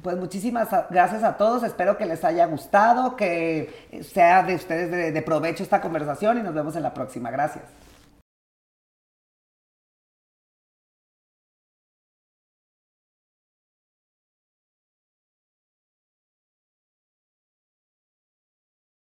Pues 0.01 0.17
muchísimas 0.17 0.69
gracias 0.89 1.23
a 1.23 1.37
todos, 1.37 1.61
espero 1.61 1.95
que 1.95 2.07
les 2.07 2.23
haya 2.23 2.47
gustado, 2.47 3.15
que 3.15 3.87
sea 4.01 4.41
de 4.41 4.55
ustedes 4.55 5.13
de 5.13 5.21
provecho 5.21 5.61
esta 5.61 5.79
conversación 5.79 6.39
y 6.39 6.41
nos 6.41 6.55
vemos 6.55 6.75
en 6.75 6.81
la 6.81 6.93
próxima. 6.93 7.29
Gracias. 7.29 7.84